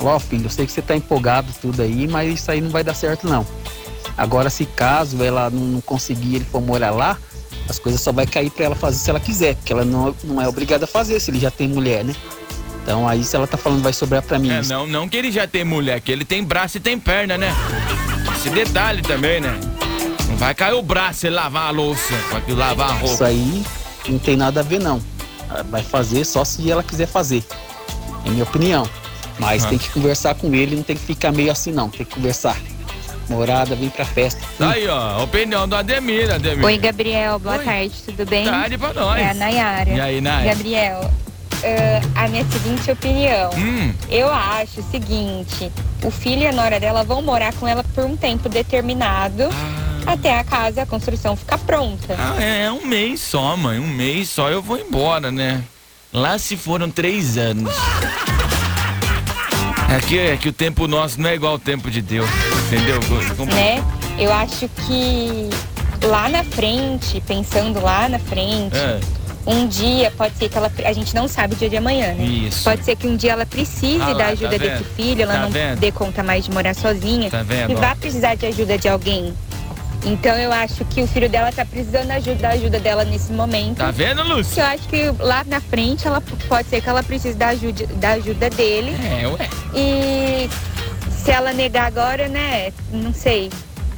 Ó, 0.00 0.18
filho, 0.18 0.46
eu 0.46 0.50
sei 0.50 0.64
que 0.64 0.72
você 0.72 0.80
tá 0.80 0.96
empolgado 0.96 1.52
tudo 1.60 1.82
aí, 1.82 2.08
mas 2.08 2.32
isso 2.32 2.50
aí 2.50 2.62
não 2.62 2.70
vai 2.70 2.82
dar 2.82 2.94
certo, 2.94 3.28
não. 3.28 3.46
Agora, 4.16 4.48
se 4.48 4.64
caso 4.64 5.22
ela 5.22 5.50
não, 5.50 5.82
conseguir, 5.82 6.36
ele 6.36 6.46
for 6.46 6.62
morar 6.62 6.92
lá, 6.92 7.18
as 7.68 7.78
coisas 7.78 8.00
só 8.00 8.10
vai 8.10 8.26
cair 8.26 8.48
pra 8.48 8.64
ela 8.64 8.74
fazer 8.74 8.96
se 8.96 9.10
ela 9.10 9.20
quiser, 9.20 9.54
porque 9.56 9.70
ela 9.70 9.84
não, 9.84 10.16
não 10.24 10.40
é 10.40 10.48
obrigada 10.48 10.86
a 10.86 10.88
fazer 10.88 11.20
se 11.20 11.30
ele 11.30 11.40
já 11.40 11.50
tem 11.50 11.68
mulher, 11.68 12.02
né? 12.04 12.14
Então 12.84 13.08
aí 13.08 13.24
se 13.24 13.34
ela 13.34 13.46
tá 13.46 13.56
falando 13.56 13.82
vai 13.82 13.94
sobrar 13.94 14.20
pra 14.22 14.38
mim. 14.38 14.50
É, 14.52 14.60
não, 14.62 14.86
não 14.86 15.08
que 15.08 15.16
ele 15.16 15.32
já 15.32 15.46
tem 15.46 15.64
mulher, 15.64 16.00
que 16.02 16.12
ele 16.12 16.22
tem 16.24 16.44
braço 16.44 16.76
e 16.76 16.80
tem 16.80 16.98
perna, 16.98 17.38
né? 17.38 17.50
Esse 18.36 18.50
detalhe 18.50 19.00
também, 19.00 19.40
né? 19.40 19.58
Não 20.28 20.36
vai 20.36 20.54
cair 20.54 20.74
o 20.74 20.82
braço 20.82 21.26
e 21.26 21.30
lavar 21.30 21.68
a 21.68 21.70
louça, 21.70 22.12
vai 22.30 22.42
lavar 22.54 22.90
a 22.90 22.92
roupa. 22.92 23.06
Isso 23.14 23.24
aí 23.24 23.64
não 24.06 24.18
tem 24.18 24.36
nada 24.36 24.60
a 24.60 24.62
ver, 24.62 24.80
não. 24.80 25.00
Ela 25.48 25.62
vai 25.62 25.82
fazer 25.82 26.26
só 26.26 26.44
se 26.44 26.70
ela 26.70 26.82
quiser 26.82 27.06
fazer. 27.06 27.42
É 28.26 28.28
minha 28.30 28.44
opinião. 28.44 28.86
Mas 29.38 29.64
Ah. 29.64 29.68
tem 29.70 29.78
que 29.78 29.88
conversar 29.88 30.34
com 30.34 30.54
ele, 30.54 30.76
não 30.76 30.82
tem 30.82 30.94
que 30.94 31.02
ficar 31.06 31.32
meio 31.32 31.50
assim, 31.50 31.72
não. 31.72 31.88
Tem 31.88 32.04
que 32.04 32.14
conversar. 32.14 32.56
Morada, 33.30 33.74
vem 33.74 33.88
pra 33.88 34.04
festa. 34.04 34.40
Tá 34.58 34.72
aí, 34.72 34.86
ó, 34.86 35.22
opinião 35.24 35.66
do 35.66 35.74
Ademir, 35.74 36.30
Ademir. 36.30 36.62
Oi, 36.62 36.76
Gabriel, 36.76 37.38
boa 37.38 37.58
tarde, 37.58 37.94
tudo 38.04 38.26
bem? 38.26 38.44
Tarde 38.44 38.76
pra 38.76 38.92
nós. 38.92 39.18
É 39.18 39.30
a 39.30 39.34
Nayara. 39.34 39.90
E 39.90 40.00
aí, 40.00 40.20
Nayara? 40.20 40.54
Gabriel, 40.54 41.10
ah, 41.64 42.24
a 42.24 42.28
minha 42.28 42.44
seguinte 42.50 42.90
opinião. 42.90 43.50
Hum. 43.56 43.92
Eu 44.10 44.30
acho 44.32 44.80
o 44.80 44.90
seguinte: 44.90 45.70
o 46.02 46.10
filho 46.10 46.42
e 46.42 46.46
a 46.46 46.52
nora 46.52 46.78
dela 46.78 47.02
vão 47.04 47.22
morar 47.22 47.52
com 47.54 47.66
ela 47.66 47.82
por 47.94 48.04
um 48.04 48.16
tempo 48.16 48.48
determinado 48.48 49.48
até 50.06 50.38
a 50.38 50.44
casa, 50.44 50.82
a 50.82 50.86
construção 50.86 51.34
ficar 51.34 51.58
pronta. 51.58 52.14
Ah, 52.18 52.36
é, 52.42 52.64
é 52.64 52.72
um 52.72 52.84
mês 52.86 53.20
só, 53.20 53.56
mãe. 53.56 53.78
Um 53.78 53.88
mês 53.88 54.28
só 54.28 54.50
eu 54.50 54.60
vou 54.62 54.78
embora, 54.78 55.30
né? 55.32 55.62
Lá 56.12 56.38
se 56.38 56.56
foram 56.56 56.90
três 56.90 57.36
anos. 57.38 57.74
É 59.90 60.00
que, 60.00 60.18
é 60.18 60.36
que 60.36 60.48
o 60.48 60.52
tempo 60.52 60.88
nosso 60.88 61.20
não 61.20 61.28
é 61.30 61.34
igual 61.34 61.52
ao 61.52 61.58
tempo 61.58 61.90
de 61.90 62.00
Deus, 62.02 62.28
entendeu? 62.66 63.00
Com- 63.36 63.44
né? 63.46 63.82
Eu 64.18 64.32
acho 64.32 64.68
que 64.68 65.50
lá 66.06 66.28
na 66.28 66.42
frente, 66.44 67.20
pensando 67.26 67.80
lá 67.80 68.08
na 68.08 68.18
frente, 68.18 68.76
É. 68.76 69.00
um 69.46 69.66
dia 69.68 70.10
pode 70.16 70.36
ser 70.36 70.48
que 70.48 70.56
ela. 70.56 70.70
A 70.84 70.92
gente 70.92 71.14
não 71.14 71.28
sabe 71.28 71.54
o 71.54 71.56
dia 71.56 71.68
de 71.68 71.76
amanhã, 71.76 72.14
né? 72.14 72.24
Isso. 72.24 72.64
Pode 72.64 72.84
ser 72.84 72.96
que 72.96 73.06
um 73.06 73.16
dia 73.16 73.32
ela 73.32 73.44
precise 73.46 74.00
Ah 74.00 74.08
lá, 74.08 74.12
da 74.14 74.24
tá 74.24 74.30
ajuda 74.30 74.58
vendo? 74.58 74.60
desse 74.70 74.84
filho, 74.96 75.22
ela 75.22 75.34
Tá 75.34 75.40
não 75.40 75.50
vendo? 75.50 75.78
dê 75.78 75.92
conta 75.92 76.22
mais 76.22 76.44
de 76.44 76.50
morar 76.50 76.74
sozinha. 76.74 77.30
Tá 77.30 77.42
vendo, 77.42 77.72
E 77.72 77.74
vai 77.74 77.94
precisar 77.94 78.34
de 78.36 78.46
ajuda 78.46 78.78
de 78.78 78.88
alguém 78.88 79.34
Então 80.06 80.34
eu 80.36 80.52
acho 80.52 80.84
que 80.86 81.02
o 81.02 81.06
filho 81.06 81.28
dela 81.30 81.50
tá 81.52 81.64
precisando 81.64 82.10
ajuda, 82.10 82.34
da 82.36 82.48
ajuda 82.50 82.78
dela 82.80 83.04
nesse 83.04 83.32
momento. 83.32 83.78
Tá 83.78 83.90
vendo, 83.90 84.22
Lúcia? 84.22 84.60
Eu 84.62 84.66
acho 84.66 84.88
que 84.88 85.10
lá 85.18 85.42
na 85.46 85.60
frente 85.60 86.06
ela 86.06 86.20
pode 86.48 86.68
ser 86.68 86.80
que 86.82 86.88
ela 86.88 87.02
precise 87.02 87.36
da 87.36 87.48
ajuda, 87.48 87.86
da 87.96 88.10
ajuda 88.12 88.50
dele. 88.50 88.94
É, 89.02 89.26
ué. 89.26 89.48
E 89.74 90.48
se 91.10 91.30
ela 91.30 91.52
negar 91.54 91.86
agora, 91.86 92.28
né? 92.28 92.70
Não 92.92 93.14
sei. 93.14 93.50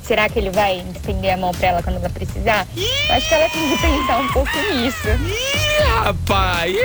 Será 0.07 0.29
que 0.29 0.39
ele 0.39 0.51
vai 0.51 0.87
estender 0.95 1.33
a 1.33 1.37
mão 1.37 1.51
pra 1.53 1.69
ela 1.69 1.83
quando 1.83 1.97
ela 1.97 2.09
precisar? 2.09 2.67
Eu 2.77 3.15
acho 3.17 3.29
que 3.29 3.35
ela 3.35 3.51
tem 3.51 3.69
que 3.69 3.83
pensar 3.83 4.19
um 4.19 4.29
pouco 4.29 4.57
nisso. 4.73 5.09
Ih, 5.09 5.83
rapaz! 6.05 6.77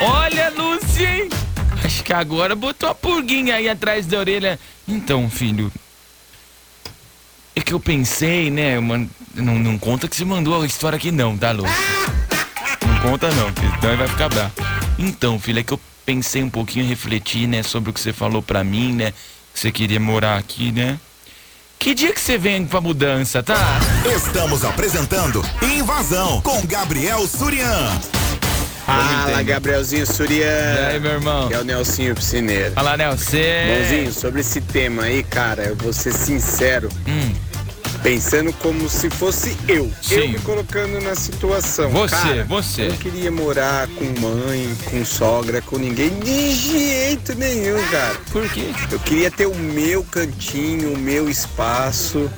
Olha, 0.00 0.50
Lúcia, 0.50 1.14
hein? 1.14 1.28
Acho 1.84 2.02
que 2.02 2.12
agora 2.14 2.56
botou 2.56 2.88
a 2.88 2.94
purguinha 2.94 3.56
aí 3.56 3.68
atrás 3.68 4.06
da 4.06 4.18
orelha. 4.18 4.58
Então, 4.88 5.28
filho. 5.28 5.70
É 7.54 7.60
que 7.60 7.74
eu 7.74 7.78
pensei, 7.78 8.50
né? 8.50 8.80
Mano, 8.80 9.10
não, 9.34 9.58
não 9.58 9.78
conta 9.78 10.08
que 10.08 10.16
você 10.16 10.24
mandou 10.24 10.62
a 10.62 10.66
história 10.66 10.96
aqui 10.96 11.12
não, 11.12 11.36
tá, 11.36 11.52
Lúcia? 11.52 11.70
Não 12.86 13.10
conta 13.10 13.28
não, 13.32 13.52
senão 13.52 13.92
ele 13.92 13.96
vai 13.98 14.08
ficar 14.08 14.30
bravo. 14.30 14.52
Então, 14.98 15.38
filho, 15.38 15.60
é 15.60 15.62
que 15.62 15.74
eu 15.74 15.80
pensei 16.06 16.42
um 16.42 16.50
pouquinho, 16.50 16.86
refleti, 16.86 17.46
né, 17.46 17.62
sobre 17.62 17.90
o 17.90 17.92
que 17.92 18.00
você 18.00 18.12
falou 18.12 18.40
pra 18.40 18.64
mim, 18.64 18.92
né? 18.94 19.12
Que 19.52 19.60
você 19.60 19.70
queria 19.70 20.00
morar 20.00 20.38
aqui, 20.38 20.72
né? 20.72 20.98
Que 21.84 21.94
dia 21.94 22.14
que 22.14 22.20
você 22.20 22.38
vem 22.38 22.64
pra 22.64 22.80
mudança, 22.80 23.42
tá? 23.42 23.78
Estamos 24.16 24.64
apresentando 24.64 25.42
Invasão 25.60 26.40
com 26.40 26.66
Gabriel 26.66 27.28
Surian. 27.28 27.90
Fala, 28.86 29.42
Gabrielzinho 29.42 30.06
Surian. 30.06 30.46
E 30.46 30.78
aí, 30.78 30.98
meu 30.98 31.12
irmão? 31.12 31.46
Que 31.46 31.52
é 31.52 31.58
o 31.58 31.62
Nelsinho 31.64 32.14
Piscineiro. 32.14 32.72
Fala, 32.72 32.96
Nelson. 32.96 33.36
Bonzinho, 33.36 34.12
sobre 34.14 34.40
esse 34.40 34.62
tema 34.62 35.02
aí, 35.02 35.22
cara, 35.24 35.64
eu 35.64 35.76
vou 35.76 35.92
ser 35.92 36.14
sincero. 36.14 36.88
Hum. 37.06 37.34
Pensando 38.04 38.52
como 38.58 38.86
se 38.86 39.08
fosse 39.08 39.56
eu. 39.66 39.90
Sim. 40.02 40.14
Eu 40.16 40.28
me 40.28 40.38
colocando 40.40 41.00
na 41.00 41.14
situação. 41.14 41.90
Você, 41.90 42.14
cara, 42.14 42.44
você. 42.44 42.82
Eu 42.82 42.88
não 42.90 42.96
queria 42.98 43.30
morar 43.30 43.88
com 43.88 44.04
mãe, 44.20 44.76
com 44.90 45.02
sogra, 45.06 45.62
com 45.62 45.78
ninguém 45.78 46.10
de 46.20 46.52
jeito 46.52 47.34
nenhum, 47.34 47.82
cara. 47.90 48.14
Por 48.30 48.46
quê? 48.50 48.66
Eu 48.92 49.00
queria 49.00 49.30
ter 49.30 49.46
o 49.46 49.54
meu 49.54 50.04
cantinho, 50.04 50.92
o 50.92 50.98
meu 50.98 51.30
espaço, 51.30 52.30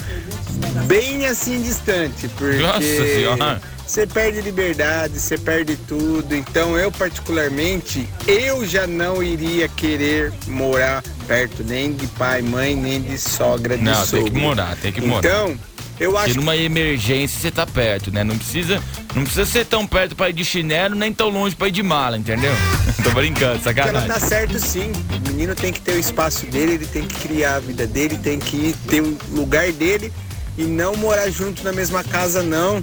bem 0.86 1.26
assim 1.26 1.60
distante, 1.60 2.28
porque. 2.28 2.58
Nossa 2.58 2.80
Senhora. 2.80 3.60
Você 3.86 4.06
perde 4.06 4.40
liberdade, 4.40 5.18
você 5.20 5.38
perde 5.38 5.76
tudo. 5.76 6.34
Então 6.34 6.76
eu 6.78 6.90
particularmente, 6.90 8.08
eu 8.26 8.66
já 8.66 8.86
não 8.86 9.22
iria 9.22 9.68
querer 9.68 10.32
morar 10.48 11.02
perto 11.26 11.62
nem 11.62 11.92
de 11.92 12.06
pai, 12.08 12.42
mãe, 12.42 12.74
nem 12.74 13.00
de 13.00 13.16
sogra, 13.18 13.76
de 13.78 13.84
Não, 13.84 13.94
sogro. 14.04 14.24
tem 14.24 14.32
que 14.32 14.38
morar, 14.40 14.76
tem 14.76 14.92
que 14.92 15.00
morar. 15.00 15.18
Então, 15.28 15.58
eu 15.98 16.16
acho 16.16 16.26
Porque 16.26 16.40
numa 16.40 16.56
emergência 16.56 17.40
você 17.40 17.50
tá 17.50 17.64
perto, 17.66 18.10
né? 18.10 18.22
Não 18.22 18.36
precisa, 18.36 18.82
não 19.14 19.22
precisa 19.22 19.46
ser 19.46 19.64
tão 19.64 19.86
perto 19.86 20.14
pra 20.14 20.28
ir 20.30 20.32
de 20.34 20.44
chinelo, 20.44 20.94
nem 20.94 21.12
tão 21.12 21.28
longe 21.28 21.54
pra 21.56 21.68
ir 21.68 21.72
de 21.72 21.82
mala, 21.82 22.18
entendeu? 22.18 22.52
Tô 23.02 23.10
brincando, 23.12 23.60
que 23.60 23.68
ela 23.68 23.74
sacanagem. 23.74 24.08
tá 24.08 24.20
certo 24.20 24.58
sim. 24.58 24.92
O 25.10 25.28
menino 25.30 25.54
tem 25.54 25.72
que 25.72 25.80
ter 25.80 25.92
o 25.92 25.98
espaço 25.98 26.44
dele, 26.46 26.74
ele 26.74 26.86
tem 26.86 27.06
que 27.06 27.14
criar 27.28 27.54
a 27.56 27.60
vida 27.60 27.86
dele, 27.86 28.18
tem 28.18 28.38
que 28.38 28.74
ter 28.88 29.00
o 29.00 29.16
lugar 29.30 29.70
dele 29.72 30.12
e 30.58 30.64
não 30.64 30.96
morar 30.96 31.30
junto 31.30 31.62
na 31.64 31.72
mesma 31.72 32.02
casa 32.04 32.42
não. 32.42 32.82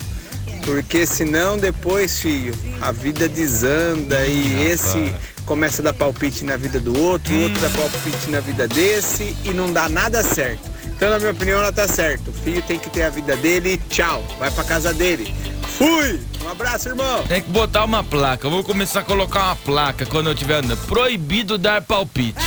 Porque 0.66 1.06
senão 1.06 1.58
depois, 1.58 2.20
filho, 2.20 2.54
a 2.82 2.92
vida 2.92 3.28
desanda 3.28 4.26
e 4.26 4.64
esse 4.66 5.14
começa 5.46 5.82
a 5.82 5.86
dar 5.86 5.94
palpite 5.94 6.46
na 6.46 6.56
vida 6.56 6.80
do 6.80 6.98
outro, 6.98 7.34
o 7.34 7.44
outro 7.44 7.60
dá 7.62 7.70
palpite 7.70 8.30
na 8.30 8.40
vida 8.40 8.68
desse 8.68 9.36
e 9.44 9.50
não 9.50 9.72
dá 9.74 9.90
nada 9.90 10.24
certo. 10.24 10.72
Então, 10.86 11.10
na 11.10 11.20
minha 11.20 11.32
opinião, 11.32 11.60
ela 11.60 11.72
tá 11.72 11.86
certo. 11.88 12.30
O 12.30 12.34
filho 12.34 12.62
tem 12.62 12.80
que 12.80 12.90
ter 12.90 13.04
a 13.04 13.10
vida 13.10 13.36
dele, 13.36 13.82
tchau, 13.90 14.24
vai 14.40 14.50
pra 14.52 14.64
casa 14.64 14.94
dele. 14.94 15.34
Fui! 15.78 16.22
Um 16.46 16.50
abraço, 16.50 16.88
irmão! 16.90 17.24
Tem 17.28 17.42
que 17.42 17.50
botar 17.50 17.84
uma 17.84 18.04
placa. 18.04 18.48
Eu 18.48 18.52
vou 18.52 18.64
começar 18.64 19.02
a 19.02 19.04
colocar 19.04 19.44
uma 19.44 19.56
placa 19.58 20.06
quando 20.06 20.28
eu 20.28 20.34
estiver 20.34 20.56
andando. 20.64 20.78
Proibido 20.88 21.58
dar 21.58 21.82
palpite. 21.82 22.40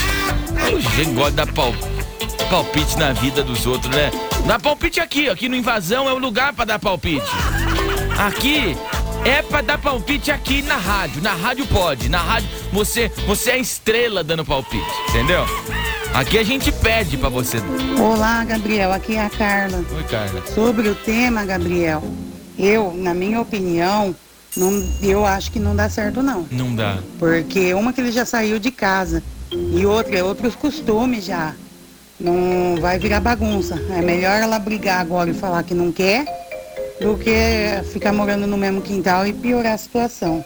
O 0.72 0.80
gente 0.96 1.10
gosta 1.10 1.30
de 1.32 1.36
dar 1.36 1.52
pal- 1.52 1.74
palpite 2.48 2.96
na 2.98 3.12
vida 3.12 3.42
dos 3.42 3.66
outros, 3.66 3.94
né? 3.94 4.10
Dá 4.46 4.58
palpite 4.58 5.00
aqui, 5.00 5.28
aqui 5.28 5.48
no 5.48 5.56
Invasão 5.56 6.08
é 6.08 6.12
o 6.12 6.18
lugar 6.18 6.52
pra 6.54 6.64
dar 6.64 6.78
palpite. 6.78 7.26
Aqui 8.18 8.74
é 9.26 9.42
pra 9.42 9.60
dar 9.60 9.76
palpite 9.76 10.30
aqui 10.30 10.62
na 10.62 10.76
rádio. 10.76 11.20
Na 11.20 11.34
rádio 11.34 11.66
pode. 11.66 12.08
Na 12.08 12.18
rádio 12.18 12.48
você, 12.72 13.10
você 13.26 13.50
é 13.50 13.54
a 13.54 13.58
estrela 13.58 14.24
dando 14.24 14.42
palpite, 14.42 14.86
entendeu? 15.10 15.44
Aqui 16.14 16.38
a 16.38 16.42
gente 16.42 16.72
pede 16.72 17.18
pra 17.18 17.28
você. 17.28 17.58
Olá, 18.00 18.42
Gabriel. 18.42 18.90
Aqui 18.90 19.16
é 19.16 19.26
a 19.26 19.28
Carla. 19.28 19.84
Oi, 19.94 20.02
Carla. 20.04 20.42
Sobre 20.46 20.88
o 20.88 20.94
tema, 20.94 21.44
Gabriel, 21.44 22.02
eu, 22.58 22.94
na 22.94 23.12
minha 23.12 23.38
opinião, 23.38 24.16
não, 24.56 24.82
eu 25.02 25.26
acho 25.26 25.52
que 25.52 25.58
não 25.58 25.76
dá 25.76 25.90
certo 25.90 26.22
não. 26.22 26.46
Não 26.50 26.74
dá. 26.74 26.98
Porque 27.18 27.74
uma 27.74 27.92
que 27.92 28.00
ele 28.00 28.12
já 28.12 28.24
saiu 28.24 28.58
de 28.58 28.70
casa 28.70 29.22
e 29.52 29.84
outra 29.84 30.16
é 30.16 30.24
outros 30.24 30.54
costumes 30.54 31.22
já. 31.22 31.54
Não 32.18 32.80
vai 32.80 32.98
virar 32.98 33.20
bagunça. 33.20 33.78
É 33.90 34.00
melhor 34.00 34.40
ela 34.40 34.58
brigar 34.58 35.02
agora 35.02 35.28
e 35.28 35.34
falar 35.34 35.62
que 35.64 35.74
não 35.74 35.92
quer 35.92 36.45
do 37.00 37.16
que 37.16 37.82
ficar 37.92 38.12
morando 38.12 38.46
no 38.46 38.56
mesmo 38.56 38.80
quintal 38.80 39.26
e 39.26 39.32
piorar 39.32 39.74
a 39.74 39.78
situação. 39.78 40.44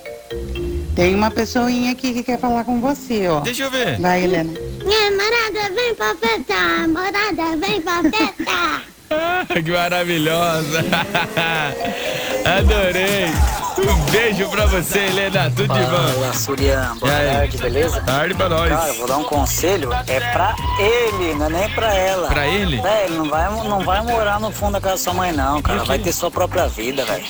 Tem 0.95 1.15
uma 1.15 1.31
pessoinha 1.31 1.93
aqui 1.93 2.13
que 2.13 2.23
quer 2.23 2.39
falar 2.39 2.65
com 2.65 2.81
você, 2.81 3.27
ó. 3.29 3.41
Deixa 3.41 3.65
eu 3.65 3.71
ver. 3.71 3.99
Vai, 4.01 4.25
Helena. 4.25 4.53
Minha 4.85 5.11
morada 5.11 5.75
vem 5.75 5.95
pra 5.95 6.15
festa, 6.17 6.89
morada 6.89 7.57
vem 7.57 7.81
pra 7.81 8.03
festa. 8.03 8.83
que 9.65 9.71
maravilhosa! 9.71 10.85
Adorei! 12.45 13.60
Um 13.89 14.11
beijo 14.11 14.49
pra 14.51 14.67
você, 14.67 14.99
Helena. 14.99 15.51
Tudo 15.51 15.73
de 15.73 15.81
bom. 15.81 16.09
Fala, 16.21 16.35
Surian. 16.35 16.97
Boa 16.99 17.13
tarde, 17.13 17.59
beleza? 17.59 18.01
Tarde 18.03 18.35
pra 18.35 18.49
nós. 18.49 18.69
Cara, 18.69 18.93
vou 18.93 19.07
dar 19.07 19.17
um 19.17 19.25
conselho. 19.25 19.91
É 20.07 20.21
pra 20.33 20.55
ele, 20.79 21.35
não 21.35 21.47
é 21.47 21.49
nem 21.49 21.71
pra 21.71 21.95
ela. 21.95 22.29
Pra 22.29 22.47
ele? 22.47 22.81
Velho, 22.81 23.15
não 23.15 23.31
vai, 23.31 23.51
não 23.65 23.81
vai 23.81 24.03
morar 24.03 24.39
no 24.39 24.51
fundo 24.51 24.73
da 24.73 24.81
casa 24.81 24.97
da 24.97 24.99
sua 24.99 25.15
mãe, 25.15 25.33
não, 25.33 25.63
cara. 25.63 25.85
Vai 25.85 25.99
ter 25.99 26.13
sua 26.13 26.31
própria 26.31 26.69
vida, 26.69 27.05
velho. 27.05 27.25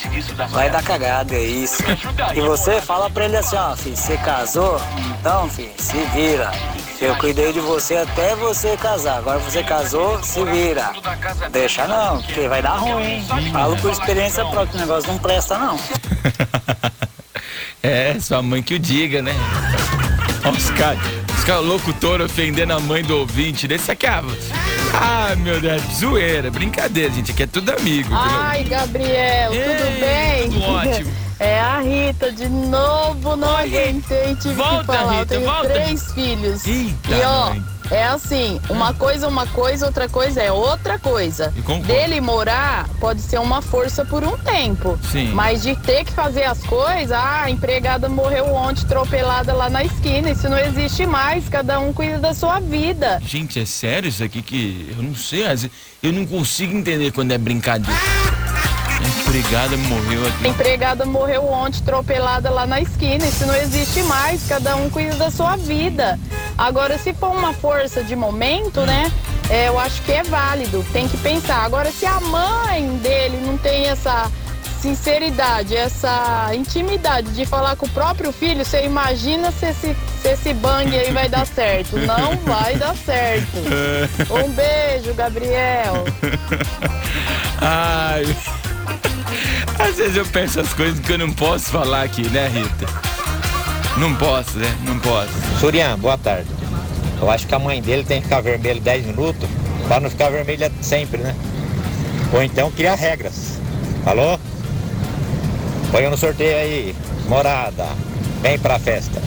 Vai 0.49 0.69
dar 0.69 0.83
cagada, 0.83 1.33
é 1.35 1.43
isso. 1.43 1.81
E 2.35 2.41
você 2.41 2.81
fala 2.81 3.09
pra 3.09 3.25
ele 3.25 3.37
assim, 3.37 3.55
ó, 3.55 3.75
filho, 3.75 3.95
você 3.95 4.17
casou? 4.17 4.81
Então, 5.19 5.49
filho, 5.49 5.71
se 5.77 5.97
vira. 6.13 6.51
Eu 7.01 7.15
cuidei 7.15 7.51
de 7.51 7.59
você 7.59 7.97
até 7.97 8.35
você 8.35 8.77
casar. 8.77 9.17
Agora 9.17 9.39
você 9.39 9.63
casou, 9.63 10.21
se 10.21 10.43
vira. 10.45 10.91
Deixa 11.51 11.87
não, 11.87 12.21
porque 12.21 12.47
vai 12.47 12.61
dar 12.61 12.75
ruim. 12.75 13.25
Falo 13.51 13.75
por 13.77 13.91
experiência 13.91 14.45
própria, 14.45 14.77
o 14.77 14.79
negócio 14.81 15.11
não 15.11 15.17
presta, 15.17 15.57
não. 15.57 15.79
É, 17.83 18.15
sua 18.19 18.43
mãe 18.43 18.61
que 18.61 18.75
o 18.75 18.79
diga, 18.79 19.23
né? 19.23 19.33
Ó, 20.45 20.51
os 20.51 20.69
caras, 20.71 20.99
os 21.35 21.43
caras 21.43 21.65
locutor 21.65 22.21
ofendendo 22.21 22.73
a 22.73 22.79
mãe 22.79 23.03
do 23.03 23.17
ouvinte. 23.17 23.67
Desse 23.67 23.89
aqui, 23.89 24.05
ah, 24.05 24.21
ah, 24.93 25.35
meu 25.37 25.59
Deus, 25.59 25.81
zoeira, 25.99 26.51
brincadeira, 26.51 27.11
gente. 27.11 27.31
Aqui 27.31 27.41
é 27.41 27.47
tudo 27.47 27.71
amigo. 27.71 28.09
viu? 28.09 28.17
Ai, 28.19 28.63
Gabriel, 28.65 29.51
tudo 29.51 29.99
bem? 29.99 30.49
tudo 30.51 30.63
ótimo. 30.63 31.11
É 31.41 31.59
a 31.59 31.79
Rita, 31.79 32.31
de 32.31 32.47
novo, 32.47 33.35
não 33.35 33.57
aguentei, 33.57 34.35
tive 34.35 34.53
Volta, 34.53 34.81
que 34.81 34.85
falar. 34.85 35.11
Rita, 35.21 35.33
eu 35.33 35.39
tenho 35.39 35.51
volta. 35.51 35.69
três 35.69 36.11
filhos. 36.13 36.67
Eita, 36.67 37.09
e 37.09 37.21
ó, 37.23 37.49
mãe. 37.49 37.63
É 37.91 38.05
assim, 38.05 38.59
uma 38.69 38.93
coisa 38.93 39.25
é 39.25 39.29
uma 39.29 39.45
coisa, 39.47 39.85
outra 39.85 40.07
coisa 40.07 40.41
é 40.41 40.51
outra 40.51 40.97
coisa. 40.97 41.53
Dele 41.85 42.21
morar 42.21 42.87
pode 42.99 43.21
ser 43.21 43.37
uma 43.39 43.61
força 43.61 44.05
por 44.05 44.23
um 44.23 44.37
tempo. 44.37 44.97
Sim. 45.11 45.31
Mas 45.33 45.61
de 45.61 45.75
ter 45.75 46.05
que 46.05 46.13
fazer 46.13 46.43
as 46.43 46.63
coisas, 46.63 47.11
ah, 47.11 47.41
a 47.43 47.49
empregada 47.49 48.07
morreu 48.07 48.45
ontem, 48.53 48.83
atropelada 48.85 49.53
lá 49.53 49.69
na 49.69 49.83
esquina. 49.83 50.31
Isso 50.31 50.47
não 50.47 50.57
existe 50.57 51.05
mais, 51.05 51.49
cada 51.49 51.79
um 51.79 51.91
cuida 51.91 52.17
da 52.17 52.33
sua 52.33 52.61
vida. 52.61 53.21
Gente, 53.25 53.59
é 53.59 53.65
sério 53.65 54.07
isso 54.07 54.23
aqui 54.23 54.41
que 54.41 54.93
eu 54.97 55.03
não 55.03 55.13
sei, 55.13 55.41
eu 56.01 56.13
não 56.13 56.25
consigo 56.25 56.75
entender 56.75 57.11
quando 57.11 57.31
é 57.33 57.37
brincadeira. 57.37 57.99
A 59.01 59.21
empregada 59.21 59.75
morreu 59.77 60.23
A 60.25 60.27
aqui. 60.29 60.47
empregada 60.47 61.05
morreu 61.05 61.45
ontem, 61.45 61.79
atropelada 61.81 62.49
lá 62.51 62.65
na 62.67 62.79
esquina. 62.79 63.25
Isso 63.25 63.45
não 63.45 63.55
existe 63.55 64.03
mais. 64.03 64.47
Cada 64.47 64.75
um 64.75 64.89
cuida 64.89 65.15
da 65.15 65.31
sua 65.31 65.55
vida. 65.55 66.19
Agora, 66.61 66.97
se 66.97 67.13
for 67.13 67.31
uma 67.31 67.53
força 67.53 68.03
de 68.03 68.15
momento, 68.15 68.81
né? 68.81 69.11
é, 69.51 69.67
eu 69.67 69.77
acho 69.77 70.01
que 70.03 70.13
é 70.13 70.23
válido. 70.23 70.83
Tem 70.93 71.09
que 71.09 71.17
pensar. 71.17 71.65
Agora, 71.65 71.91
se 71.91 72.05
a 72.05 72.21
mãe 72.21 72.87
dele 72.97 73.37
não 73.45 73.57
tem 73.57 73.87
essa 73.87 74.31
sinceridade, 74.81 75.75
essa 75.75 76.49
intimidade 76.55 77.29
de 77.33 77.45
falar 77.45 77.75
com 77.75 77.85
o 77.85 77.89
próprio 77.89 78.31
filho, 78.31 78.63
você 78.63 78.85
imagina 78.85 79.51
se 79.51 79.65
esse, 79.65 79.95
se 80.21 80.27
esse 80.27 80.53
bang 80.53 80.97
aí 80.97 81.11
vai 81.11 81.27
dar 81.27 81.45
certo. 81.45 81.97
Não 81.97 82.37
vai 82.47 82.77
dar 82.77 82.95
certo. 82.95 83.57
Um 84.29 84.49
beijo, 84.51 85.13
Gabriel. 85.13 86.05
Ai. 87.59 88.23
Às 89.77 89.97
vezes 89.97 90.15
eu 90.15 90.25
penso 90.27 90.61
as 90.61 90.73
coisas 90.73 90.99
que 90.99 91.11
eu 91.11 91.17
não 91.17 91.33
posso 91.33 91.65
falar 91.65 92.03
aqui, 92.03 92.27
né, 92.29 92.47
Rita? 92.47 93.20
Não 93.97 94.15
posso, 94.15 94.57
né? 94.57 94.75
Não 94.85 94.97
posso. 94.99 95.31
Surian, 95.59 95.97
boa 95.99 96.17
tarde. 96.17 96.49
Eu 97.21 97.29
acho 97.29 97.45
que 97.45 97.53
a 97.53 97.59
mãe 97.59 97.81
dele 97.81 98.03
tem 98.03 98.17
que 98.17 98.23
ficar 98.27 98.41
vermelha 98.41 98.81
10 98.81 99.05
minutos 99.07 99.47
para 99.87 99.99
não 99.99 100.09
ficar 100.09 100.29
vermelha 100.29 100.71
sempre, 100.81 101.19
né? 101.21 101.35
Ou 102.33 102.41
então 102.41 102.71
criar 102.71 102.95
regras. 102.95 103.59
Alô? 104.05 104.39
Põe 105.91 106.09
no 106.09 106.17
sorteio 106.17 106.57
aí. 106.57 106.95
Morada. 107.27 107.85
Vem 108.41 108.57
pra 108.57 108.79
festa. 108.79 109.21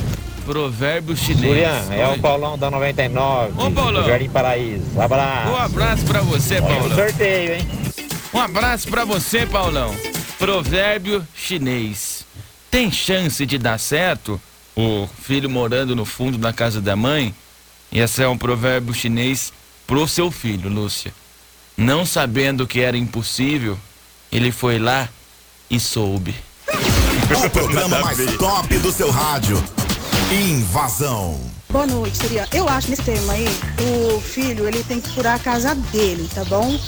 Provérbio 0.45 1.17
chinês. 1.17 1.43
Julian, 1.43 1.83
é 1.95 2.09
o 2.09 2.19
Paulão 2.19 2.59
da 2.59 2.71
99. 2.71 3.53
Ô, 3.63 3.71
Paulão. 3.71 4.05
Jardim 4.07 4.29
Paraíso. 4.29 5.01
Abraço. 5.01 5.51
Um 5.51 5.57
abraço 5.57 6.05
pra 6.05 6.21
você, 6.21 6.61
Põe 6.61 6.75
Paulão. 6.75 6.97
sorteio, 6.97 7.55
hein? 7.55 7.69
Um 8.33 8.41
abraço 8.41 8.89
pra 8.89 9.05
você, 9.05 9.47
Paulão. 9.47 9.95
Provérbio 10.39 11.27
chinês. 11.35 12.25
Tem 12.71 12.91
chance 12.91 13.47
de 13.47 13.57
dar 13.57 13.79
certo? 13.79 14.41
O 14.77 15.09
filho 15.23 15.49
morando 15.49 15.95
no 15.95 16.05
fundo 16.05 16.37
da 16.39 16.53
casa 16.53 16.81
da 16.81 16.97
mãe? 16.97 17.35
E 17.93 18.01
esse 18.01 18.23
é 18.23 18.29
um 18.29 18.37
provérbio 18.37 18.93
chinês 18.93 19.53
pro 19.87 20.07
seu 20.09 20.31
filho, 20.31 20.69
Lúcia. 20.69 21.15
Não 21.77 22.05
sabendo 22.05 22.67
que 22.67 22.81
era 22.81 22.97
impossível, 22.97 23.79
ele 24.33 24.51
foi 24.51 24.79
lá 24.79 25.09
e 25.71 25.79
soube. 25.79 26.35
O 27.45 27.51
programa 27.51 28.01
mais 28.01 28.19
top 28.37 28.79
do 28.79 28.91
seu 28.93 29.11
rádio. 29.11 29.63
Invasão. 30.33 31.41
Boa 31.71 31.87
noite, 31.87 32.17
seria. 32.19 32.47
Eu 32.53 32.69
acho 32.69 32.91
nesse 32.91 33.03
tema 33.03 33.33
aí, 33.33 33.47
o 34.17 34.21
filho, 34.21 34.67
ele 34.67 34.83
tem 34.85 35.01
que 35.01 35.09
furar 35.11 35.37
a 35.37 35.39
casa 35.39 35.75
dele, 35.75 36.29
tá 36.35 36.45
bom? 36.45 36.79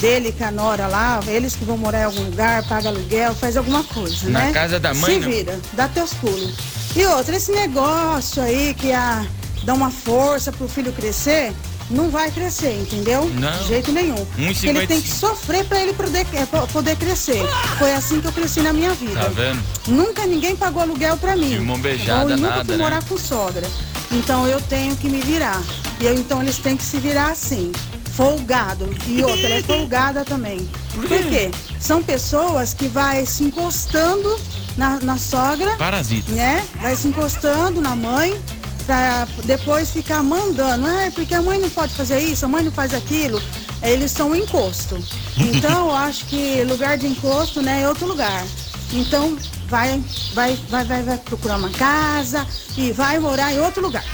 Dele 0.00 0.32
com 0.32 0.44
a 0.44 0.50
nora 0.50 0.86
lá, 0.86 1.20
eles 1.26 1.54
que 1.56 1.64
vão 1.64 1.76
morar 1.78 2.00
em 2.00 2.04
algum 2.04 2.24
lugar, 2.24 2.66
paga 2.68 2.88
aluguel, 2.88 3.34
faz 3.34 3.56
alguma 3.56 3.82
coisa, 3.84 4.28
Na 4.28 4.40
né? 4.46 4.52
casa 4.52 4.78
da 4.80 4.92
mãe, 4.94 5.14
Se 5.14 5.20
não. 5.20 5.30
vira, 5.30 5.60
dá 5.72 5.88
teus 5.88 6.12
pulos. 6.14 6.54
E 6.96 7.04
outra, 7.06 7.36
esse 7.36 7.50
negócio 7.50 8.40
aí 8.42 8.72
que 8.74 8.92
a, 8.92 9.26
dá 9.64 9.74
uma 9.74 9.90
força 9.90 10.52
pro 10.52 10.68
filho 10.68 10.92
crescer, 10.92 11.52
não 11.90 12.08
vai 12.08 12.30
crescer, 12.30 12.80
entendeu? 12.80 13.28
Não. 13.34 13.50
De 13.58 13.66
jeito 13.66 13.92
nenhum. 13.92 14.14
Um 14.38 14.42
e 14.42 14.68
ele 14.68 14.86
tem 14.86 15.00
que 15.00 15.08
55. 15.08 15.16
sofrer 15.16 15.64
pra 15.64 15.80
ele 15.80 15.92
poder, 15.92 16.26
é, 16.32 16.46
poder 16.72 16.96
crescer. 16.96 17.42
Foi 17.78 17.92
assim 17.92 18.20
que 18.20 18.28
eu 18.28 18.32
cresci 18.32 18.60
na 18.60 18.72
minha 18.72 18.92
vida. 18.92 19.20
Tá 19.20 19.28
vendo? 19.28 19.60
Nunca 19.88 20.24
ninguém 20.24 20.54
pagou 20.54 20.82
aluguel 20.82 21.16
pra 21.16 21.34
mim. 21.34 21.50
De 21.50 21.60
mão 21.60 21.78
beijada, 21.78 22.32
Ou 22.32 22.36
nunca 22.36 22.48
nada, 22.50 22.64
fui 22.64 22.76
né? 22.76 22.84
morar 22.84 23.04
com 23.04 23.18
sogra. 23.18 23.66
Então 24.12 24.46
eu 24.46 24.60
tenho 24.60 24.96
que 24.96 25.08
me 25.08 25.20
virar. 25.20 25.60
E 26.00 26.06
eu, 26.06 26.14
então 26.14 26.40
eles 26.42 26.58
têm 26.58 26.76
que 26.76 26.84
se 26.84 26.98
virar 26.98 27.32
assim. 27.32 27.72
Folgado. 28.12 28.88
E 29.08 29.22
outra, 29.24 29.40
ela 29.40 29.54
é 29.56 29.62
folgada 29.62 30.24
também. 30.24 30.68
Por 30.94 31.08
quê? 31.08 31.50
São 31.80 32.00
pessoas 32.00 32.72
que 32.72 32.86
vai 32.86 33.26
se 33.26 33.42
encostando 33.42 34.38
na, 34.76 34.98
na 35.00 35.18
sogra. 35.18 35.76
Parasita. 35.76 36.30
Né? 36.32 36.64
Vai 36.80 36.96
se 36.96 37.08
encostando 37.08 37.80
na 37.80 37.94
mãe. 37.96 38.40
Pra 38.86 39.26
depois 39.44 39.90
ficar 39.90 40.22
mandando. 40.22 40.86
Ah, 40.86 41.10
porque 41.14 41.34
a 41.34 41.40
mãe 41.40 41.58
não 41.58 41.70
pode 41.70 41.94
fazer 41.94 42.18
isso, 42.18 42.44
a 42.44 42.48
mãe 42.48 42.62
não 42.62 42.70
faz 42.70 42.92
aquilo. 42.92 43.40
Eles 43.82 44.10
são 44.10 44.32
um 44.32 44.36
encosto. 44.36 45.02
Então 45.38 45.88
eu 45.88 45.94
acho 45.94 46.26
que 46.26 46.62
lugar 46.64 46.98
de 46.98 47.06
encosto, 47.06 47.62
né, 47.62 47.80
é 47.80 47.88
outro 47.88 48.06
lugar. 48.06 48.44
Então 48.92 49.38
vai, 49.68 50.02
vai, 50.34 50.54
vai, 50.68 50.84
vai, 50.84 51.02
vai 51.02 51.16
procurar 51.16 51.56
uma 51.56 51.70
casa 51.70 52.46
e 52.76 52.92
vai 52.92 53.18
morar 53.18 53.54
em 53.54 53.60
outro 53.60 53.82
lugar. 53.82 54.04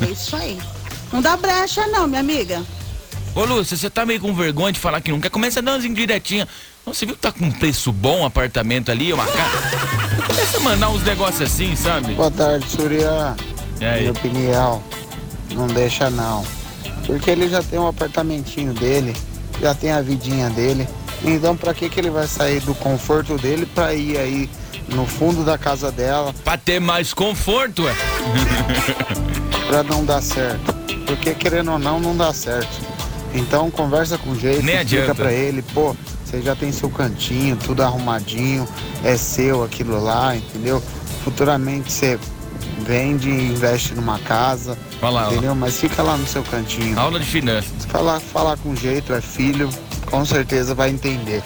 É 0.00 0.04
isso 0.06 0.36
aí. 0.36 0.56
Não 1.12 1.20
dá 1.20 1.36
brecha 1.36 1.86
não, 1.88 2.06
minha 2.06 2.20
amiga. 2.20 2.62
Ô, 3.34 3.44
Lúcia, 3.44 3.76
você 3.76 3.90
tá 3.90 4.06
meio 4.06 4.20
com 4.20 4.32
vergonha 4.34 4.72
de 4.72 4.78
falar 4.78 5.00
que 5.00 5.10
não 5.10 5.20
quer? 5.20 5.30
Começa 5.30 5.60
umas 5.60 5.84
indiretinhas. 5.84 6.48
Você 6.84 7.06
viu 7.06 7.14
que 7.14 7.20
tá 7.20 7.32
com 7.32 7.44
um 7.44 7.50
preço 7.50 7.92
bom 7.92 8.20
um 8.20 8.26
apartamento 8.26 8.90
ali, 8.90 9.12
uma 9.12 9.26
casa? 9.26 10.01
Começa 10.26 10.56
a 10.56 10.60
mandar 10.60 10.90
uns 10.90 11.02
negócios 11.02 11.42
assim, 11.42 11.74
sabe? 11.76 12.14
Boa 12.14 12.30
tarde, 12.30 12.66
Surya. 12.68 13.34
Aí? 13.80 14.00
Minha 14.00 14.12
opinião, 14.12 14.82
não 15.54 15.66
deixa 15.66 16.08
não. 16.10 16.44
Porque 17.06 17.30
ele 17.30 17.48
já 17.48 17.62
tem 17.62 17.78
um 17.78 17.86
apartamentinho 17.88 18.72
dele, 18.72 19.14
já 19.60 19.74
tem 19.74 19.90
a 19.90 20.00
vidinha 20.00 20.48
dele. 20.50 20.88
Então 21.24 21.56
pra 21.56 21.74
que 21.74 21.88
que 21.88 21.98
ele 22.00 22.10
vai 22.10 22.26
sair 22.26 22.60
do 22.60 22.74
conforto 22.74 23.36
dele 23.36 23.66
pra 23.66 23.92
ir 23.94 24.18
aí 24.18 24.50
no 24.88 25.06
fundo 25.06 25.44
da 25.44 25.58
casa 25.58 25.90
dela? 25.90 26.32
Pra 26.44 26.56
ter 26.56 26.80
mais 26.80 27.12
conforto, 27.12 27.86
é? 27.88 27.94
pra 29.68 29.82
não 29.82 30.04
dar 30.04 30.22
certo. 30.22 30.72
Porque 31.06 31.34
querendo 31.34 31.72
ou 31.72 31.78
não, 31.78 31.98
não 32.00 32.16
dá 32.16 32.32
certo. 32.32 32.70
Então 33.34 33.70
conversa 33.70 34.18
com 34.18 34.34
jeito, 34.34 34.62
Nem 34.62 34.76
explica 34.76 35.02
adianta. 35.04 35.14
pra 35.22 35.32
ele, 35.32 35.62
pô, 35.62 35.96
você 36.32 36.40
já 36.40 36.56
tem 36.56 36.72
seu 36.72 36.88
cantinho, 36.88 37.56
tudo 37.56 37.82
arrumadinho, 37.82 38.66
é 39.04 39.18
seu 39.18 39.62
aquilo 39.62 40.02
lá, 40.02 40.34
entendeu? 40.34 40.82
Futuramente 41.22 41.92
você 41.92 42.18
vende 42.86 43.28
e 43.28 43.48
investe 43.48 43.94
numa 43.94 44.18
casa, 44.18 44.78
lá, 45.02 45.30
entendeu? 45.30 45.54
Mas 45.54 45.78
fica 45.78 46.02
lá 46.02 46.16
no 46.16 46.26
seu 46.26 46.42
cantinho. 46.42 46.98
Aula 46.98 47.20
de 47.20 47.26
finanças. 47.26 47.84
Falar, 47.86 48.18
falar 48.18 48.56
com 48.56 48.74
jeito, 48.74 49.12
é 49.12 49.20
filho, 49.20 49.68
com 50.06 50.24
certeza 50.24 50.74
vai 50.74 50.88
entender. 50.88 51.42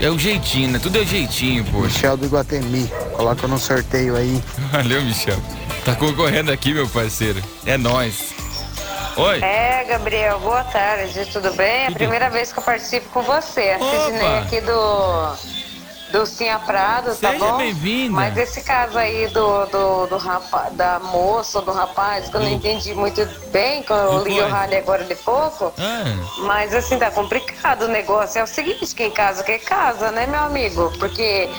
É 0.00 0.10
o 0.10 0.18
jeitinho, 0.18 0.72
né? 0.72 0.80
Tudo 0.80 0.98
é 0.98 1.04
jeitinho, 1.04 1.64
poxa. 1.66 1.86
Michel 1.86 2.16
do 2.16 2.26
Iguatemi, 2.26 2.90
coloca 3.16 3.46
no 3.46 3.56
sorteio 3.56 4.16
aí. 4.16 4.42
Valeu, 4.72 5.00
Michel. 5.02 5.40
Tá 5.84 5.94
concorrendo 5.94 6.50
aqui, 6.50 6.74
meu 6.74 6.88
parceiro. 6.88 7.40
É 7.64 7.78
nóis. 7.78 8.41
Oi. 9.16 9.42
É, 9.42 9.84
Gabriel, 9.84 10.38
boa 10.40 10.64
tarde, 10.64 11.26
tudo 11.26 11.52
bem? 11.54 11.84
É 11.84 11.86
a 11.88 11.92
primeira 11.92 12.30
vez 12.30 12.52
que 12.52 12.58
eu 12.58 12.62
participo 12.62 13.08
com 13.10 13.22
você. 13.22 13.70
A 13.70 13.78
Sidney 13.78 14.38
aqui 14.38 14.60
do, 14.62 16.18
do 16.18 16.26
Cinha 16.26 16.58
Prado, 16.58 17.08
tá 17.16 17.30
Seja 17.32 17.38
bom? 17.38 17.58
bem-vinda. 17.58 18.12
Mas 18.14 18.36
esse 18.38 18.62
caso 18.62 18.96
aí 18.96 19.26
do, 19.28 19.66
do, 19.66 20.06
do 20.06 20.16
rapaz, 20.16 20.72
da 20.74 20.98
moça 20.98 21.60
do 21.60 21.72
rapaz, 21.72 22.30
que 22.30 22.36
eu 22.36 22.40
não 22.40 22.48
entendi 22.48 22.94
muito 22.94 23.26
bem, 23.50 23.82
que 23.82 23.92
eu 23.92 24.22
liguei 24.24 24.42
o 24.42 24.48
rádio 24.48 24.78
agora 24.78 25.04
de 25.04 25.14
pouco. 25.16 25.72
Ah, 25.78 26.04
Mas 26.38 26.74
assim, 26.74 26.98
tá 26.98 27.10
complicado 27.10 27.82
o 27.82 27.88
negócio. 27.88 28.38
É 28.38 28.42
o 28.42 28.46
seguinte, 28.46 28.94
quem 28.94 29.10
casa 29.10 29.44
quer 29.44 29.58
casa, 29.58 30.10
né, 30.10 30.26
meu 30.26 30.40
amigo? 30.40 30.90
Porque 30.98 31.50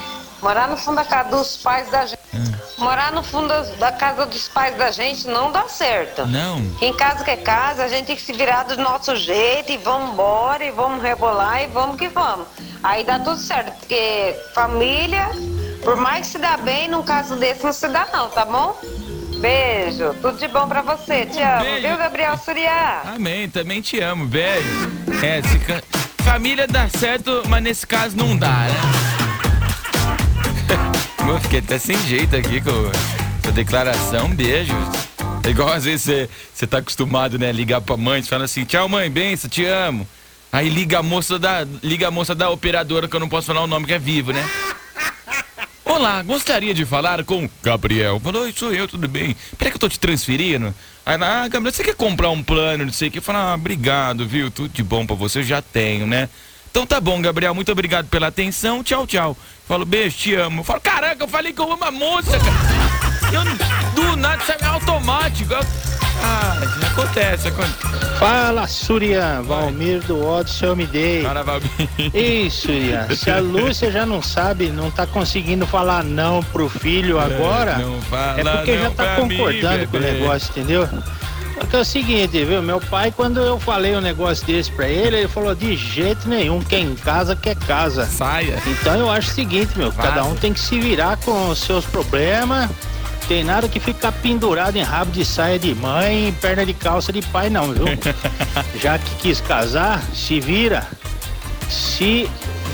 morar 0.44 0.68
no 0.68 0.76
fundo 0.76 0.98
da 0.98 1.06
casa 1.06 1.30
dos 1.30 1.58
pais 1.58 1.90
da 1.90 2.06
gente. 2.06 2.20
Morar 2.78 3.14
no 3.14 3.24
fundo 3.24 3.48
da 3.80 3.92
casa 3.94 4.26
dos 4.26 4.50
pais 4.50 4.76
da 4.76 4.92
gente 4.92 5.26
não 5.26 5.52
dá 5.52 5.68
certo. 5.70 6.26
não. 6.28 6.62
Quem 6.80 6.94
casa 6.94 7.24
quer 7.24 7.38
casa, 7.38 7.86
a 7.86 7.88
gente 7.88 8.08
tem 8.08 8.16
que 8.16 8.22
se 8.22 8.34
virar 8.34 8.64
do 8.64 8.76
nosso 8.78 9.16
jeito 9.16 9.72
e 9.72 9.78
vamos 9.78 10.12
embora 10.12 10.64
e 10.66 10.72
vamos 10.72 11.02
rebolar 11.02 11.64
e 11.64 11.68
vamos 11.68 11.96
que 11.96 12.10
vamos. 12.10 12.46
Aí 12.84 13.06
dá 13.06 13.18
tudo 13.18 13.38
certo, 13.38 13.72
porque 13.80 14.36
família, 14.54 15.30
por 15.82 15.96
mais 15.96 16.28
que 16.28 16.34
se 16.34 16.38
dá 16.40 16.58
bem, 16.58 16.90
num 16.90 17.04
caso 17.04 17.38
desse 17.38 17.64
não 17.64 17.72
se 17.72 17.88
dá 17.88 18.06
não, 18.12 18.30
tá 18.30 18.44
bom? 18.44 18.78
Beijo, 19.40 20.14
tudo 20.22 20.38
de 20.38 20.48
bom 20.50 20.68
pra 20.68 20.82
você, 20.82 21.26
te 21.26 21.42
amo, 21.42 21.64
beijo. 21.64 21.88
viu, 21.88 21.98
Gabriel 21.98 22.38
Suriá? 22.38 23.02
Amém, 23.16 23.50
também 23.50 23.82
te 23.82 24.00
amo, 24.02 24.26
beijo. 24.26 24.92
É, 25.24 25.42
se 25.42 26.24
família 26.24 26.68
dá 26.68 26.90
certo, 26.90 27.44
mas 27.48 27.64
nesse 27.64 27.88
caso 27.88 28.18
não 28.18 28.36
dá, 28.36 28.48
né? 28.48 29.13
Eu 31.28 31.40
fiquei 31.40 31.60
até 31.60 31.80
sem 31.80 31.98
jeito 32.06 32.36
aqui 32.36 32.62
com 32.62 33.48
a 33.48 33.52
declaração, 33.52 34.30
beijo. 34.30 34.74
É 35.44 35.50
igual 35.50 35.72
às 35.72 35.86
vezes 35.86 36.30
você, 36.54 36.68
tá 36.68 36.78
acostumado, 36.78 37.40
né, 37.40 37.52
ligar 37.52 37.82
pra 37.82 37.98
mãe, 37.98 38.22
você 38.22 38.30
fala 38.30 38.46
assim, 38.46 38.66
tchau 38.66 38.88
mãe, 38.88 39.10
benção, 39.10 39.50
te 39.50 39.66
amo. 39.66 40.08
Aí 40.52 40.70
liga 40.70 41.00
a 41.00 41.04
moça 41.04 41.40
da, 41.40 41.66
liga 41.82 42.08
a 42.08 42.12
moça 42.12 42.36
da 42.36 42.50
operadora, 42.50 43.08
que 43.08 43.16
eu 43.16 43.20
não 43.20 43.30
posso 43.30 43.48
falar 43.48 43.62
o 43.62 43.68
nome, 43.68 43.86
que 43.86 43.94
é 43.94 44.00
vivo, 44.00 44.32
né? 44.32 44.48
Olá, 45.84 46.22
gostaria 46.24 46.74
de 46.74 46.86
falar 46.86 47.24
com 47.24 47.50
Gabriel. 47.62 48.20
Falou, 48.20 48.44
oi, 48.44 48.54
sou 48.56 48.74
eu, 48.74 48.88
tudo 48.88 49.08
bem? 49.08 49.36
Peraí 49.58 49.72
que 49.72 49.78
eu 49.78 49.80
tô 49.80 49.90
te 49.90 50.00
transferindo. 50.00 50.74
Aí, 51.06 51.16
ah, 51.16 51.48
Gabriel, 51.48 51.74
você 51.74 51.84
quer 51.84 51.96
comprar 51.96 52.30
um 52.30 52.44
plano, 52.44 52.86
não 52.86 52.94
sei 52.94 53.08
o 53.10 53.12
que? 53.12 53.18
Eu 53.18 53.24
ah, 53.28 53.56
obrigado, 53.56 54.28
viu? 54.28 54.52
Tudo 54.52 54.74
de 54.74 54.84
bom 54.84 55.06
pra 55.06 55.16
você, 55.16 55.40
eu 55.40 55.44
já 55.44 55.62
tenho, 55.62 56.06
né? 56.06 56.30
Então 56.74 56.88
tá 56.88 57.00
bom, 57.00 57.22
Gabriel, 57.22 57.54
muito 57.54 57.72
obrigado 57.72 58.08
pela 58.08 58.28
atenção, 58.28 58.84
tchau, 58.84 59.06
tchau. 59.06 59.38
Falo, 59.68 59.86
beijo, 59.86 60.18
te 60.18 60.36
amo. 60.36 60.60
Eu 60.62 60.64
falo, 60.64 60.82
caraca, 60.82 61.24
eu 61.24 61.28
falei 61.28 61.54
que 61.54 61.62
eu 61.62 61.72
amo 61.72 61.84
a 61.84 61.92
moça, 61.92 62.38
cara. 62.40 62.94
Eu, 63.32 63.44
do 63.96 64.16
nada, 64.18 64.42
isso 64.42 64.52
é 64.52 64.66
automático. 64.66 65.54
Ah, 66.22 66.58
acontece, 66.92 67.48
acontece. 67.48 68.18
Fala, 68.20 68.68
Surian, 68.68 69.42
Valmir 69.42 70.02
do 70.04 70.26
Odds, 70.26 70.62
eu 70.62 70.76
me 70.76 70.86
dei. 70.86 71.24
Fala, 71.24 71.44
Valmir. 71.44 71.72
Isso, 72.14 72.72
Ian. 72.72 73.08
Se 73.16 73.30
a 73.32 73.40
Lúcia 73.40 73.92
já 73.92 74.06
não 74.06 74.22
sabe, 74.22 74.70
não 74.70 74.92
tá 74.92 75.06
conseguindo 75.08 75.66
falar 75.66 76.04
não 76.04 76.42
pro 76.44 76.70
filho 76.70 77.20
agora, 77.20 77.78
não 77.78 78.02
fala 78.04 78.40
é 78.40 78.44
porque 78.44 78.78
já 78.78 78.84
não 78.84 78.92
tá 78.94 79.16
pra 79.16 79.26
mim, 79.26 79.38
concordando 79.38 79.88
com 79.88 79.98
o 79.98 80.00
negócio, 80.00 80.52
entendeu? 80.52 80.88
Porque 81.64 81.78
é 81.78 81.80
o 81.80 81.86
seguinte, 81.86 82.44
viu? 82.44 82.62
Meu 82.62 82.82
pai, 82.82 83.10
quando 83.10 83.40
eu 83.40 83.58
falei 83.58 83.96
um 83.96 84.02
negócio 84.02 84.46
desse 84.46 84.70
pra 84.70 84.86
ele, 84.86 85.20
ele 85.20 85.28
falou: 85.30 85.56
de 85.56 85.78
jeito 85.78 86.28
nenhum, 86.28 86.62
quem 86.62 86.94
casa 86.94 87.38
quer 87.38 87.56
casa. 87.56 88.06
Saia. 88.06 88.62
Então 88.68 88.96
eu 88.96 89.10
acho 89.10 89.32
o 89.32 89.34
seguinte, 89.34 89.78
meu, 89.78 89.90
cada 89.94 90.26
um 90.26 90.36
tem 90.36 90.52
que 90.52 90.60
se 90.60 90.78
virar 90.78 91.16
com 91.18 91.50
os 91.50 91.60
seus 91.60 91.86
problemas. 91.86 92.70
Tem 93.30 93.46
nada 93.46 93.70
que 93.70 93.80
ficar 93.80 94.12
pendurado 94.12 94.76
em 94.76 94.84
rabo 94.84 95.10
de 95.12 95.24
saia 95.24 95.58
de 95.58 95.74
mãe 95.74 96.36
perna 96.42 96.66
de 96.66 96.74
calça 96.74 97.14
de 97.14 97.22
pai, 97.22 97.50
não, 97.50 97.72
viu? 97.72 97.86
Já 98.82 99.00
que 99.00 99.16
quis 99.16 99.40
casar, 99.40 100.04
se 100.14 100.42
vira. 100.42 100.86
Se 101.70 102.30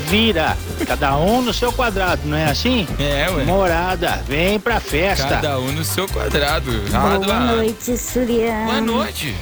vira. 0.10 0.58
Cada 0.88 1.16
um 1.18 1.42
no 1.42 1.54
seu 1.54 1.72
quadrado, 1.72 2.22
não 2.26 2.36
é 2.36 2.46
assim? 2.46 2.88
É, 2.98 3.30
ué. 3.30 3.44
Morada, 3.44 4.24
vem 4.28 4.60
pra 4.60 4.80
festa. 4.80 5.28
Cada 5.28 5.60
um 5.60 5.72
no 5.72 5.84
seu 5.86 6.08
quadrado. 6.10 6.72
Ah, 6.94 7.20
Boa 7.20 7.40
noite, 7.40 7.96
Surian. 7.96 8.66
Boa 8.66 8.82
noite. 8.82 9.36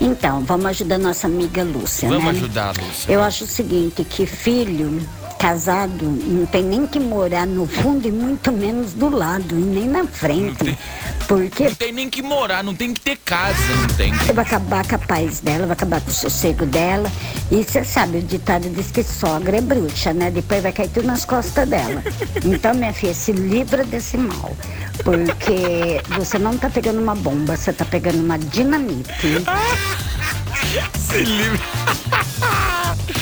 Então, 0.00 0.40
vamos 0.44 0.66
ajudar 0.66 0.98
nossa 0.98 1.26
amiga 1.26 1.62
Lúcia, 1.62 2.08
Vamos 2.08 2.24
né? 2.24 2.30
ajudar, 2.30 2.72
Lúcia. 2.76 3.12
Eu 3.12 3.22
acho 3.22 3.44
o 3.44 3.46
seguinte, 3.46 4.04
que 4.04 4.26
filho 4.26 5.00
casado 5.42 6.04
não 6.04 6.46
tem 6.46 6.62
nem 6.62 6.86
que 6.86 7.00
morar 7.00 7.48
no 7.48 7.66
fundo 7.66 8.06
e 8.06 8.12
muito 8.12 8.52
menos 8.52 8.92
do 8.92 9.08
lado, 9.08 9.58
e 9.58 9.60
nem 9.60 9.88
na 9.88 10.04
frente. 10.04 10.78
Porque 11.26 11.64
Não 11.64 11.74
tem 11.74 11.92
nem 11.92 12.08
que 12.08 12.22
morar, 12.22 12.62
não 12.62 12.76
tem 12.76 12.94
que 12.94 13.00
ter 13.00 13.16
casa, 13.16 13.58
não 13.74 13.88
tem. 13.88 14.14
você 14.14 14.32
vai 14.32 14.44
acabar 14.44 14.86
com 14.86 14.94
a 14.94 14.98
paz 14.98 15.40
dela, 15.40 15.66
vai 15.66 15.72
acabar 15.72 16.00
com 16.00 16.10
o 16.10 16.14
sossego 16.14 16.64
dela. 16.64 17.10
E 17.50 17.64
você 17.64 17.82
sabe, 17.84 18.18
o 18.18 18.22
ditado 18.22 18.70
diz 18.70 18.92
que 18.92 19.02
sogra 19.02 19.56
é 19.56 19.60
bruxa, 19.60 20.12
né? 20.12 20.30
Depois 20.30 20.62
vai 20.62 20.70
cair 20.70 20.90
tudo 20.90 21.08
nas 21.08 21.24
costas 21.24 21.68
dela. 21.68 22.00
Então, 22.44 22.74
minha 22.74 22.92
filha, 22.92 23.14
se 23.14 23.32
livra 23.32 23.82
desse 23.82 24.16
mal. 24.16 24.56
Porque 25.02 26.00
você 26.16 26.38
não 26.38 26.56
tá 26.56 26.70
pegando 26.70 27.00
uma 27.00 27.16
bomba, 27.16 27.56
você 27.56 27.72
tá 27.72 27.84
pegando 27.84 28.22
uma 28.22 28.38
dinamite. 28.38 29.10
Se 30.96 31.18
livra. 31.18 31.60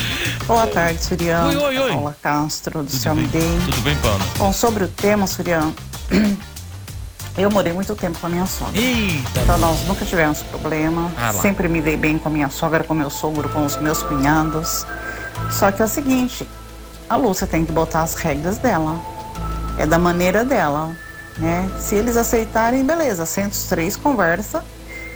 Boa 0.50 0.66
tarde, 0.66 1.00
Suriano. 1.00 1.46
Oi, 1.46 1.56
oi, 1.56 1.78
oi. 1.78 1.90
Paula 1.92 2.16
Castro, 2.20 2.82
do 2.82 2.90
Day. 3.28 3.40
Tudo 3.66 3.82
bem, 3.82 3.96
Paulo? 3.98 4.18
Bom, 4.36 4.52
sobre 4.52 4.82
o 4.82 4.88
tema, 4.88 5.24
Suriano, 5.28 5.72
eu 7.38 7.48
morei 7.52 7.72
muito 7.72 7.94
tempo 7.94 8.18
com 8.18 8.26
a 8.26 8.30
minha 8.30 8.46
sogra. 8.46 8.74
Então 8.76 9.56
nós 9.58 9.86
nunca 9.86 10.04
tivemos 10.04 10.42
problema. 10.42 11.08
Ah. 11.16 11.32
Sempre 11.34 11.68
me 11.68 11.80
dei 11.80 11.96
bem 11.96 12.18
com 12.18 12.28
a 12.28 12.32
minha 12.32 12.48
sogra, 12.48 12.82
com 12.82 12.94
meu 12.94 13.08
sogro, 13.08 13.48
com 13.50 13.64
os 13.64 13.76
meus 13.76 14.02
cunhados. 14.02 14.84
Só 15.52 15.70
que 15.70 15.82
é 15.82 15.84
o 15.84 15.88
seguinte, 15.88 16.44
a 17.08 17.14
Lúcia 17.14 17.46
tem 17.46 17.64
que 17.64 17.70
botar 17.70 18.02
as 18.02 18.16
regras 18.16 18.58
dela. 18.58 19.00
É 19.78 19.86
da 19.86 20.00
maneira 20.00 20.44
dela, 20.44 20.96
né? 21.38 21.70
Se 21.78 21.94
eles 21.94 22.16
aceitarem, 22.16 22.84
beleza, 22.84 23.24
senta 23.24 23.50
os 23.50 23.68
três, 23.68 23.94
conversa. 23.94 24.64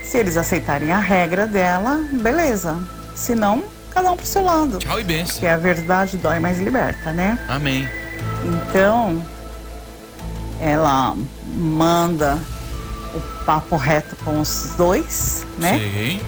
Se 0.04 0.16
eles 0.16 0.36
aceitarem 0.36 0.92
a 0.92 0.98
regra 1.00 1.44
dela, 1.44 1.98
beleza. 2.12 2.78
Se 3.16 3.34
não, 3.34 3.64
cada 3.94 4.10
um 4.10 4.16
pro 4.16 4.26
seu 4.26 4.42
lado. 4.42 4.78
Tchau 4.78 5.00
e 5.00 5.04
benção. 5.04 5.38
Que 5.38 5.46
a 5.46 5.56
verdade 5.56 6.16
dói, 6.16 6.40
mas 6.40 6.58
liberta, 6.58 7.12
né? 7.12 7.38
Amém. 7.48 7.88
Então, 8.44 9.24
ela 10.60 11.16
manda 11.56 12.38
o 13.14 13.44
papo 13.44 13.76
reto 13.76 14.16
com 14.24 14.40
os 14.40 14.74
dois, 14.76 15.46
né? 15.58 15.78
Sim. 15.78 16.20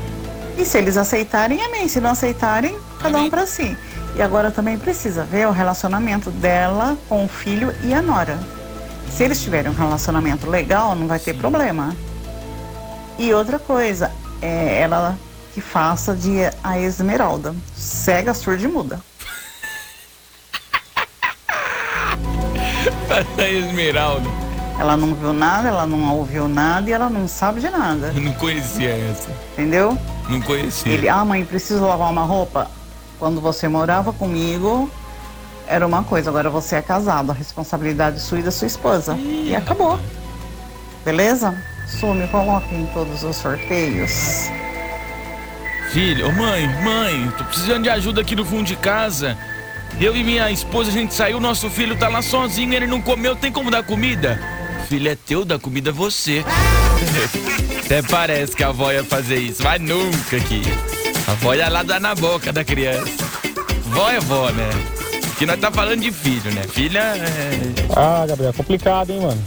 E 0.56 0.64
se 0.64 0.78
eles 0.78 0.96
aceitarem, 0.96 1.62
amém. 1.62 1.88
Se 1.88 2.00
não 2.00 2.10
aceitarem, 2.10 2.78
cada 3.00 3.18
um 3.18 3.28
pra 3.28 3.46
si. 3.46 3.76
E 4.14 4.22
agora 4.22 4.50
também 4.50 4.78
precisa 4.78 5.24
ver 5.24 5.46
o 5.46 5.50
relacionamento 5.50 6.30
dela 6.30 6.96
com 7.08 7.24
o 7.24 7.28
filho 7.28 7.74
e 7.82 7.92
a 7.92 8.00
nora. 8.00 8.38
Se 9.10 9.24
eles 9.24 9.42
tiverem 9.42 9.70
um 9.70 9.74
relacionamento 9.74 10.48
legal, 10.48 10.94
não 10.94 11.06
vai 11.06 11.18
ter 11.18 11.34
problema. 11.34 11.94
E 13.18 13.32
outra 13.34 13.58
coisa, 13.58 14.10
é 14.40 14.80
ela 14.80 15.18
que 15.56 15.60
faça 15.62 16.14
de 16.14 16.36
a 16.62 16.78
Esmeralda. 16.78 17.56
Cega, 17.74 18.34
surda 18.34 18.62
e 18.62 18.68
muda. 18.68 19.00
Para 23.08 23.48
Esmeralda. 23.48 24.28
Ela 24.78 24.98
não 24.98 25.14
viu 25.14 25.32
nada, 25.32 25.68
ela 25.68 25.86
não 25.86 26.14
ouviu 26.14 26.46
nada 26.46 26.90
e 26.90 26.92
ela 26.92 27.08
não 27.08 27.26
sabe 27.26 27.62
de 27.62 27.70
nada. 27.70 28.12
Eu 28.14 28.20
não 28.20 28.34
conhecia 28.34 28.90
essa. 28.90 29.30
Entendeu? 29.54 29.96
Não 30.28 30.42
conhecia. 30.42 30.92
Ele, 30.92 31.08
ah, 31.08 31.24
mãe, 31.24 31.42
preciso 31.42 31.80
lavar 31.86 32.10
uma 32.10 32.24
roupa. 32.24 32.70
Quando 33.18 33.40
você 33.40 33.66
morava 33.66 34.12
comigo, 34.12 34.90
era 35.66 35.86
uma 35.86 36.04
coisa. 36.04 36.28
Agora 36.28 36.50
você 36.50 36.76
é 36.76 36.82
casado, 36.82 37.30
a 37.30 37.34
responsabilidade 37.34 38.20
sua 38.20 38.40
e 38.40 38.42
da 38.42 38.50
sua 38.50 38.66
esposa. 38.66 39.16
E 39.16 39.56
acabou. 39.56 39.98
Beleza? 41.02 41.56
Su, 41.88 42.12
me 42.12 42.28
coloque 42.28 42.74
em 42.74 42.84
todos 42.88 43.24
os 43.24 43.36
sorteios. 43.36 44.50
Filho, 45.96 46.28
ô 46.28 46.32
mãe, 46.32 46.68
mãe, 46.84 47.32
tô 47.38 47.44
precisando 47.44 47.84
de 47.84 47.88
ajuda 47.88 48.20
aqui 48.20 48.36
no 48.36 48.44
fundo 48.44 48.64
de 48.64 48.76
casa. 48.76 49.34
Eu 49.98 50.14
e 50.14 50.22
minha 50.22 50.50
esposa, 50.50 50.90
a 50.90 50.92
gente 50.92 51.14
saiu, 51.14 51.40
nosso 51.40 51.70
filho 51.70 51.96
tá 51.96 52.06
lá 52.06 52.20
sozinho, 52.20 52.74
ele 52.74 52.86
não 52.86 53.00
comeu, 53.00 53.34
tem 53.34 53.50
como 53.50 53.70
dar 53.70 53.82
comida? 53.82 54.38
Filho, 54.90 55.08
é 55.08 55.16
teu, 55.16 55.42
dá 55.42 55.58
comida 55.58 55.88
é 55.88 55.92
você. 55.94 56.44
Até 57.82 58.02
parece 58.02 58.54
que 58.54 58.62
a 58.62 58.68
avó 58.68 58.92
ia 58.92 59.02
fazer 59.04 59.38
isso, 59.38 59.62
mas 59.62 59.80
nunca 59.80 60.38
que. 60.38 60.60
A 61.26 61.32
avó 61.32 61.54
ia 61.54 61.70
lá 61.70 61.82
dar 61.82 61.98
na 61.98 62.14
boca 62.14 62.52
da 62.52 62.62
criança. 62.62 63.24
Vó 63.84 64.10
é 64.10 64.20
vó, 64.20 64.50
né? 64.50 64.68
Que 65.38 65.46
nós 65.46 65.58
tá 65.58 65.70
falando 65.70 66.02
de 66.02 66.12
filho, 66.12 66.52
né? 66.52 66.62
Filha 66.64 67.00
é. 67.00 67.58
Ah, 67.96 68.26
Gabriel, 68.28 68.52
complicado, 68.52 69.12
hein, 69.12 69.20
mano? 69.22 69.42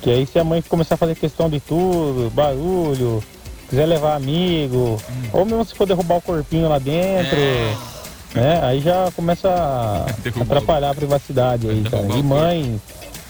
Que 0.00 0.12
aí 0.12 0.26
se 0.26 0.38
a 0.38 0.44
mãe 0.44 0.62
começar 0.62 0.94
a 0.94 0.98
fazer 0.98 1.14
questão 1.14 1.50
de 1.50 1.60
tudo, 1.60 2.30
barulho, 2.30 3.22
quiser 3.72 3.86
levar 3.86 4.16
amigo, 4.16 5.00
ou 5.32 5.46
mesmo 5.46 5.64
se 5.64 5.74
for 5.74 5.86
derrubar 5.86 6.18
o 6.18 6.20
corpinho 6.20 6.68
lá 6.68 6.78
dentro, 6.78 7.38
né? 8.34 8.60
Aí 8.62 8.80
já 8.80 9.10
começa 9.16 9.48
a 9.48 10.04
atrapalhar 10.42 10.90
a 10.90 10.94
privacidade 10.94 11.70
aí, 11.70 11.82
cara. 11.82 12.06
E 12.14 12.22
mãe, 12.22 12.78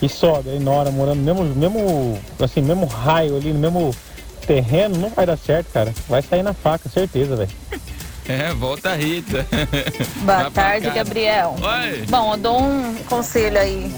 e 0.02 0.08
sogra, 0.08 0.52
e 0.52 0.58
nora 0.58 0.90
morando 0.90 1.18
no 1.18 1.22
mesmo, 1.22 1.44
mesmo, 1.54 2.18
assim, 2.40 2.60
mesmo 2.60 2.86
raio 2.86 3.36
ali, 3.36 3.52
no 3.52 3.60
mesmo 3.60 3.94
terreno, 4.44 4.98
não 4.98 5.10
vai 5.10 5.24
dar 5.26 5.38
certo, 5.38 5.68
cara. 5.72 5.94
Vai 6.08 6.22
sair 6.22 6.42
na 6.42 6.52
faca, 6.52 6.88
certeza, 6.88 7.36
velho. 7.36 7.50
É, 8.28 8.52
volta 8.54 8.90
a 8.90 8.94
Rita. 8.94 9.46
Boa 10.22 10.50
tarde. 10.50 10.88
Gabriel. 10.90 11.56
Oi. 11.60 12.06
Bom, 12.08 12.32
eu 12.32 12.38
dou 12.38 12.62
um 12.62 12.94
conselho 13.08 13.58
aí 13.58 13.92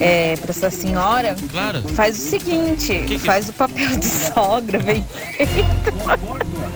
é, 0.00 0.36
pra 0.36 0.52
sua 0.52 0.70
senhora. 0.70 1.36
Claro. 1.50 1.82
Faz 1.90 2.16
o 2.18 2.30
seguinte, 2.30 3.18
faz 3.18 3.48
o 3.48 3.52
papel 3.52 3.96
de 3.96 4.06
sogra, 4.06 4.78
bem 4.78 5.04
feito. 5.36 5.54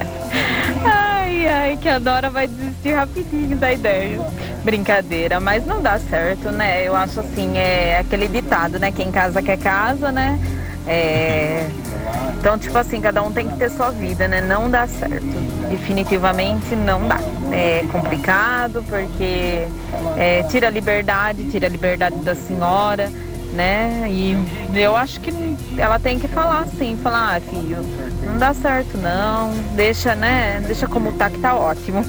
Ai, 0.85 1.47
ai, 1.47 1.79
que 1.81 1.89
a 1.89 1.99
Dora 1.99 2.31
vai 2.31 2.47
desistir 2.47 2.93
rapidinho 2.93 3.57
da 3.57 3.73
ideia. 3.73 4.21
Brincadeira, 4.65 5.41
mas 5.41 5.67
não 5.67 5.83
dá 5.83 5.99
certo, 5.99 6.51
né? 6.51 6.87
Eu 6.87 6.95
acho 6.95 7.21
assim, 7.21 7.57
é 7.57 7.99
aquele 7.99 8.29
ditado, 8.29 8.79
né? 8.79 8.93
Quem 8.93 9.11
casa 9.11 9.43
quer 9.43 9.59
casa, 9.59 10.13
né? 10.13 10.39
É... 10.87 11.69
Então, 12.39 12.59
tipo 12.59 12.77
assim, 12.79 13.01
cada 13.01 13.23
um 13.23 13.33
tem 13.33 13.49
que 13.49 13.57
ter 13.57 13.71
sua 13.71 13.91
vida, 13.91 14.29
né? 14.29 14.41
Não 14.41 14.71
dá 14.71 14.87
certo. 14.87 15.27
Definitivamente 15.69 16.75
não 16.77 17.07
dá. 17.07 17.19
É 17.53 17.85
complicado 17.91 18.85
porque 18.89 19.67
é, 20.17 20.43
tira 20.45 20.69
a 20.69 20.71
liberdade, 20.71 21.51
tira 21.51 21.67
a 21.67 21.71
liberdade 21.71 22.17
da 22.17 22.35
senhora, 22.35 23.11
né? 23.53 24.07
E 24.09 24.37
eu 24.75 24.97
acho 24.97 25.21
que 25.21 25.33
ela 25.77 25.99
tem 25.99 26.19
que 26.19 26.29
falar 26.29 26.61
assim, 26.61 26.97
falar, 27.03 27.37
ah, 27.37 27.41
filho, 27.41 27.79
não 28.25 28.39
dá 28.39 28.55
certo 28.55 28.97
não, 28.99 29.53
deixa, 29.75 30.15
né? 30.15 30.63
Deixa 30.67 30.87
como 30.87 31.13
tá 31.13 31.29
que 31.31 31.39
tá 31.39 31.55
ótimo. 31.55 32.05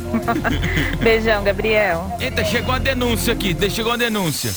Beijão, 1.01 1.43
Gabriel. 1.43 2.05
Eita, 2.19 2.43
chegou 2.43 2.75
a 2.75 2.79
denúncia 2.79 3.33
aqui, 3.33 3.55
chegou 3.69 3.93
a 3.93 3.97
denúncia. 3.97 4.51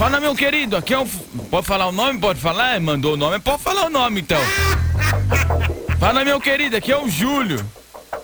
Fala, 0.00 0.18
meu 0.18 0.34
querido, 0.34 0.78
aqui 0.78 0.94
é 0.94 0.98
um. 0.98 1.06
Pode 1.50 1.66
falar 1.66 1.86
o 1.86 1.92
nome? 1.92 2.18
Pode 2.18 2.40
falar? 2.40 2.76
É, 2.76 2.78
Mandou 2.78 3.12
o 3.12 3.16
nome, 3.18 3.38
pode 3.38 3.62
falar 3.62 3.84
o 3.84 3.90
nome 3.90 4.22
então. 4.22 4.40
Fala, 5.98 6.24
meu 6.24 6.40
querido, 6.40 6.74
aqui 6.74 6.90
é 6.90 6.96
o 6.96 7.06
Júlio. 7.06 7.62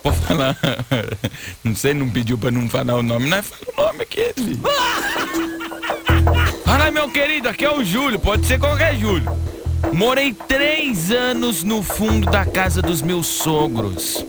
Pode 0.01 0.17
falar. 0.21 0.57
Não 1.63 1.75
sei, 1.75 1.93
não 1.93 2.09
pediu 2.09 2.35
pra 2.35 2.49
não 2.49 2.67
falar 2.67 2.95
o 2.95 3.03
nome, 3.03 3.29
não 3.29 3.37
é? 3.37 3.43
Fala 3.43 3.61
o 3.77 3.81
nome 3.83 4.01
aqui, 4.01 4.33
filho. 4.33 4.59
Fala, 6.65 6.89
meu 6.89 7.11
querido, 7.11 7.47
aqui 7.47 7.63
é 7.63 7.71
o 7.71 7.83
Júlio, 7.83 8.17
pode 8.17 8.47
ser 8.47 8.57
qualquer 8.57 8.95
Júlio. 8.95 9.31
Morei 9.93 10.33
três 10.33 11.11
anos 11.11 11.63
no 11.63 11.83
fundo 11.83 12.31
da 12.31 12.43
casa 12.43 12.81
dos 12.81 13.03
meus 13.03 13.27
sogros. 13.27 14.25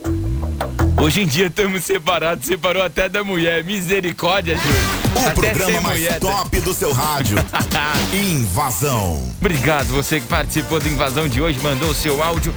Hoje 1.01 1.23
em 1.23 1.27
dia 1.27 1.47
estamos 1.47 1.85
separados, 1.85 2.47
separou 2.47 2.83
até 2.83 3.09
da 3.09 3.23
mulher. 3.23 3.63
Misericórdia, 3.65 4.57
Júlio. 4.57 4.99
O 5.15 5.19
Até 5.21 5.31
programa 5.33 5.81
mais 5.81 5.99
mulher. 6.01 6.21
top 6.21 6.61
do 6.61 6.75
seu 6.75 6.93
rádio. 6.93 7.39
Invasão. 8.13 9.23
Obrigado 9.41 9.87
você 9.87 10.21
que 10.21 10.27
participou 10.27 10.81
da 10.81 10.89
invasão 10.89 11.29
de 11.29 11.41
hoje, 11.41 11.59
mandou 11.61 11.91
o 11.91 11.95
seu 11.95 12.23
áudio. 12.23 12.53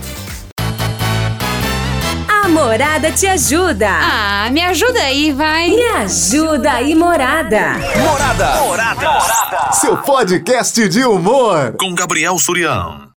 A 2.27 2.47
Morada 2.49 3.11
te 3.11 3.27
ajuda. 3.27 3.87
Ah, 3.89 4.49
me 4.51 4.61
ajuda 4.61 4.99
aí, 4.99 5.31
vai. 5.31 5.69
Me 5.69 5.87
ajuda 5.97 6.71
aí, 6.71 6.95
Morada. 6.95 7.75
Morada. 7.99 8.55
Morada. 8.61 9.71
Seu 9.73 9.97
podcast 9.97 10.89
de 10.89 11.05
humor. 11.05 11.75
Com 11.79 11.93
Gabriel 11.93 12.37
Surião. 12.39 13.03